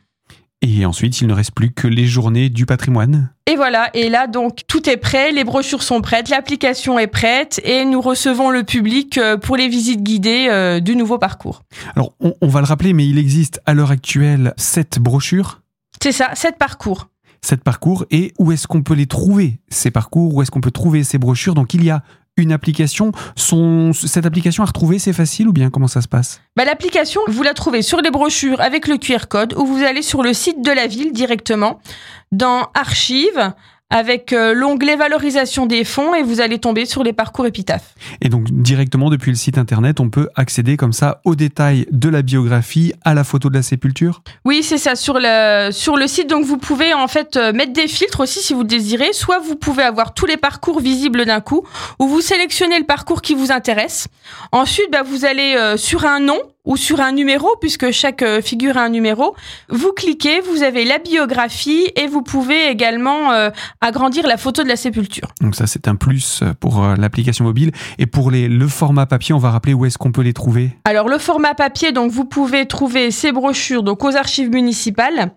Et 0.66 0.86
ensuite, 0.86 1.20
il 1.20 1.26
ne 1.26 1.34
reste 1.34 1.50
plus 1.50 1.72
que 1.72 1.86
les 1.86 2.06
journées 2.06 2.48
du 2.48 2.64
patrimoine. 2.64 3.28
Et 3.46 3.56
voilà, 3.56 3.90
et 3.92 4.08
là 4.08 4.26
donc 4.26 4.60
tout 4.66 4.88
est 4.88 4.96
prêt, 4.96 5.30
les 5.30 5.44
brochures 5.44 5.82
sont 5.82 6.00
prêtes, 6.00 6.30
l'application 6.30 6.98
est 6.98 7.06
prête 7.06 7.60
et 7.62 7.84
nous 7.84 8.00
recevons 8.00 8.48
le 8.48 8.62
public 8.62 9.18
euh, 9.18 9.36
pour 9.36 9.58
les 9.58 9.68
visites 9.68 10.02
guidées 10.02 10.46
euh, 10.48 10.80
du 10.80 10.96
nouveau 10.96 11.18
parcours. 11.18 11.62
Alors 11.94 12.14
on, 12.20 12.32
on 12.40 12.48
va 12.48 12.60
le 12.60 12.66
rappeler, 12.66 12.94
mais 12.94 13.06
il 13.06 13.18
existe 13.18 13.60
à 13.66 13.74
l'heure 13.74 13.90
actuelle 13.90 14.54
sept 14.56 14.98
brochures. 14.98 15.60
C'est 16.02 16.12
ça, 16.12 16.30
sept 16.34 16.56
parcours. 16.56 17.10
Sept 17.42 17.62
parcours 17.62 18.06
et 18.10 18.32
où 18.38 18.50
est-ce 18.50 18.66
qu'on 18.66 18.82
peut 18.82 18.94
les 18.94 19.06
trouver 19.06 19.60
ces 19.68 19.90
parcours 19.90 20.34
Où 20.34 20.40
est-ce 20.40 20.50
qu'on 20.50 20.62
peut 20.62 20.70
trouver 20.70 21.04
ces 21.04 21.18
brochures? 21.18 21.54
Donc 21.54 21.74
il 21.74 21.84
y 21.84 21.90
a 21.90 22.02
une 22.36 22.52
application. 22.52 23.12
Cette 23.92 24.26
application 24.26 24.62
à 24.62 24.66
retrouver, 24.66 24.98
c'est 24.98 25.12
facile 25.12 25.48
ou 25.48 25.52
bien 25.52 25.70
comment 25.70 25.88
ça 25.88 26.00
se 26.00 26.08
passe? 26.08 26.40
Bah, 26.56 26.64
L'application, 26.64 27.20
vous 27.28 27.42
la 27.42 27.54
trouvez 27.54 27.82
sur 27.82 28.00
les 28.00 28.10
brochures 28.10 28.60
avec 28.60 28.88
le 28.88 28.98
QR 28.98 29.26
code 29.28 29.54
ou 29.56 29.66
vous 29.66 29.82
allez 29.82 30.02
sur 30.02 30.22
le 30.22 30.32
site 30.32 30.64
de 30.64 30.70
la 30.70 30.86
ville 30.86 31.12
directement 31.12 31.80
dans 32.32 32.68
Archives 32.74 33.52
avec 33.94 34.32
euh, 34.32 34.54
l'onglet 34.54 34.96
valorisation 34.96 35.66
des 35.66 35.84
fonds 35.84 36.16
et 36.16 36.24
vous 36.24 36.40
allez 36.40 36.58
tomber 36.58 36.84
sur 36.84 37.04
les 37.04 37.12
parcours 37.12 37.46
épitaphes. 37.46 37.94
Et 38.20 38.28
donc 38.28 38.50
directement 38.50 39.08
depuis 39.08 39.30
le 39.30 39.36
site 39.36 39.56
internet, 39.56 40.00
on 40.00 40.10
peut 40.10 40.28
accéder 40.34 40.76
comme 40.76 40.92
ça 40.92 41.20
aux 41.24 41.36
détails 41.36 41.86
de 41.92 42.08
la 42.08 42.22
biographie, 42.22 42.92
à 43.04 43.14
la 43.14 43.22
photo 43.22 43.50
de 43.50 43.54
la 43.54 43.62
sépulture? 43.62 44.24
Oui, 44.44 44.64
c'est 44.64 44.78
ça 44.78 44.96
sur 44.96 45.18
le 45.20 45.70
sur 45.70 45.96
le 45.96 46.08
site 46.08 46.28
donc 46.28 46.44
vous 46.44 46.58
pouvez 46.58 46.92
en 46.92 47.06
fait 47.06 47.36
euh, 47.36 47.52
mettre 47.52 47.72
des 47.72 47.86
filtres 47.86 48.18
aussi 48.18 48.40
si 48.40 48.52
vous 48.52 48.62
le 48.62 48.66
désirez, 48.66 49.12
soit 49.12 49.38
vous 49.38 49.54
pouvez 49.54 49.84
avoir 49.84 50.12
tous 50.12 50.26
les 50.26 50.38
parcours 50.38 50.80
visibles 50.80 51.24
d'un 51.24 51.40
coup 51.40 51.64
ou 52.00 52.08
vous 52.08 52.20
sélectionnez 52.20 52.80
le 52.80 52.86
parcours 52.86 53.22
qui 53.22 53.36
vous 53.36 53.52
intéresse. 53.52 54.08
Ensuite, 54.50 54.90
bah, 54.90 55.04
vous 55.04 55.24
allez 55.24 55.54
euh, 55.56 55.76
sur 55.76 56.04
un 56.04 56.18
nom 56.18 56.40
ou 56.64 56.76
sur 56.76 57.00
un 57.00 57.12
numéro, 57.12 57.48
puisque 57.60 57.90
chaque 57.90 58.22
euh, 58.22 58.40
figure 58.40 58.76
a 58.76 58.82
un 58.82 58.88
numéro. 58.88 59.36
Vous 59.68 59.92
cliquez, 59.92 60.40
vous 60.40 60.62
avez 60.62 60.84
la 60.84 60.98
biographie 60.98 61.90
et 61.96 62.06
vous 62.06 62.22
pouvez 62.22 62.68
également 62.68 63.32
euh, 63.32 63.50
agrandir 63.80 64.26
la 64.26 64.36
photo 64.36 64.62
de 64.62 64.68
la 64.68 64.76
sépulture. 64.76 65.28
Donc 65.40 65.54
ça, 65.54 65.66
c'est 65.66 65.88
un 65.88 65.96
plus 65.96 66.42
pour 66.60 66.82
euh, 66.82 66.94
l'application 66.96 67.44
mobile. 67.44 67.72
Et 67.98 68.06
pour 68.06 68.30
les, 68.30 68.48
le 68.48 68.68
format 68.68 69.06
papier, 69.06 69.34
on 69.34 69.38
va 69.38 69.50
rappeler 69.50 69.74
où 69.74 69.84
est-ce 69.84 69.98
qu'on 69.98 70.12
peut 70.12 70.22
les 70.22 70.32
trouver? 70.32 70.70
Alors 70.84 71.08
le 71.08 71.18
format 71.18 71.54
papier, 71.54 71.92
donc 71.92 72.10
vous 72.10 72.24
pouvez 72.24 72.66
trouver 72.66 73.10
ces 73.10 73.32
brochures 73.32 73.82
donc 73.82 74.04
aux 74.04 74.16
archives 74.16 74.50
municipales 74.50 75.32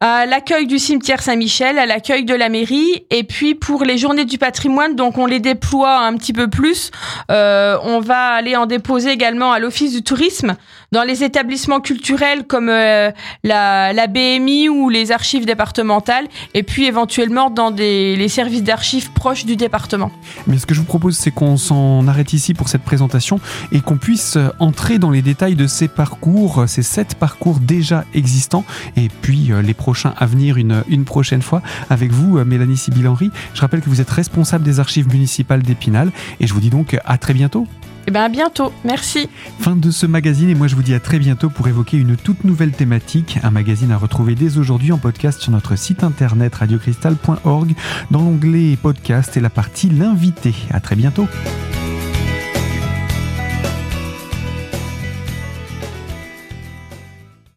à 0.00 0.24
l'accueil 0.24 0.66
du 0.66 0.78
cimetière 0.78 1.20
Saint-Michel, 1.20 1.78
à 1.78 1.84
l'accueil 1.84 2.24
de 2.24 2.34
la 2.34 2.48
mairie, 2.48 3.04
et 3.10 3.22
puis 3.22 3.54
pour 3.54 3.84
les 3.84 3.98
journées 3.98 4.24
du 4.24 4.38
patrimoine, 4.38 4.96
donc 4.96 5.18
on 5.18 5.26
les 5.26 5.40
déploie 5.40 5.98
un 6.00 6.16
petit 6.16 6.32
peu 6.32 6.48
plus. 6.48 6.90
Euh, 7.30 7.76
on 7.84 8.00
va 8.00 8.28
aller 8.30 8.56
en 8.56 8.64
déposer 8.64 9.10
également 9.10 9.52
à 9.52 9.58
l'office 9.58 9.92
du 9.92 10.02
tourisme, 10.02 10.56
dans 10.90 11.02
les 11.02 11.22
établissements 11.22 11.80
culturels 11.80 12.46
comme 12.46 12.70
euh, 12.70 13.10
la, 13.44 14.06
BMI 14.06 14.70
ou 14.70 14.88
les 14.88 15.12
archives 15.12 15.44
départementales, 15.44 16.28
et 16.54 16.62
puis 16.62 16.86
éventuellement 16.86 17.50
dans 17.50 17.68
les 17.68 18.28
services 18.28 18.62
d'archives 18.62 19.12
proches 19.12 19.44
du 19.44 19.56
département. 19.56 20.10
Mais 20.46 20.56
ce 20.56 20.64
que 20.64 20.72
je 20.72 20.80
vous 20.80 20.86
propose, 20.86 21.18
c'est 21.18 21.30
qu'on 21.30 21.58
s'en 21.58 22.08
arrête 22.08 22.32
ici 22.32 22.54
pour 22.54 22.70
cette 22.70 22.82
présentation 22.82 23.38
et 23.70 23.80
qu'on 23.80 23.98
puisse 23.98 24.38
entrer 24.60 24.98
dans 24.98 25.10
les 25.10 25.20
détails 25.20 25.56
de 25.56 25.66
ces 25.66 25.88
parcours, 25.88 26.64
ces 26.66 26.82
sept 26.82 27.16
parcours 27.16 27.60
déjà 27.60 28.04
existants, 28.14 28.64
et 28.96 29.10
puis 29.20 29.52
euh, 29.52 29.60
les 29.60 29.74
à 30.16 30.26
venir 30.26 30.56
une, 30.56 30.82
une 30.88 31.04
prochaine 31.04 31.42
fois 31.42 31.62
avec 31.88 32.12
vous, 32.12 32.38
euh, 32.38 32.44
Mélanie 32.44 32.76
Sibyl-Henry. 32.76 33.30
Je 33.54 33.60
rappelle 33.60 33.80
que 33.80 33.88
vous 33.88 34.00
êtes 34.00 34.10
responsable 34.10 34.64
des 34.64 34.80
archives 34.80 35.08
municipales 35.08 35.62
d'Épinal 35.62 36.10
et 36.38 36.46
je 36.46 36.54
vous 36.54 36.60
dis 36.60 36.70
donc 36.70 36.98
à 37.04 37.18
très 37.18 37.34
bientôt. 37.34 37.66
Eh 38.06 38.10
bien, 38.10 38.24
à 38.24 38.28
bientôt. 38.28 38.72
Merci. 38.84 39.28
Fin 39.60 39.76
de 39.76 39.90
ce 39.90 40.06
magazine 40.06 40.48
et 40.48 40.54
moi 40.54 40.66
je 40.66 40.74
vous 40.74 40.82
dis 40.82 40.94
à 40.94 41.00
très 41.00 41.18
bientôt 41.18 41.50
pour 41.50 41.68
évoquer 41.68 41.96
une 41.96 42.16
toute 42.16 42.44
nouvelle 42.44 42.72
thématique. 42.72 43.38
Un 43.42 43.50
magazine 43.50 43.92
à 43.92 43.96
retrouver 43.96 44.34
dès 44.34 44.58
aujourd'hui 44.58 44.92
en 44.92 44.98
podcast 44.98 45.40
sur 45.40 45.52
notre 45.52 45.76
site 45.76 46.02
internet 46.02 46.54
radiocristal.org 46.54 47.74
dans 48.10 48.20
l'onglet 48.20 48.76
podcast 48.80 49.36
et 49.36 49.40
la 49.40 49.50
partie 49.50 49.90
l'invité. 49.90 50.54
À 50.72 50.80
très 50.80 50.96
bientôt. 50.96 51.28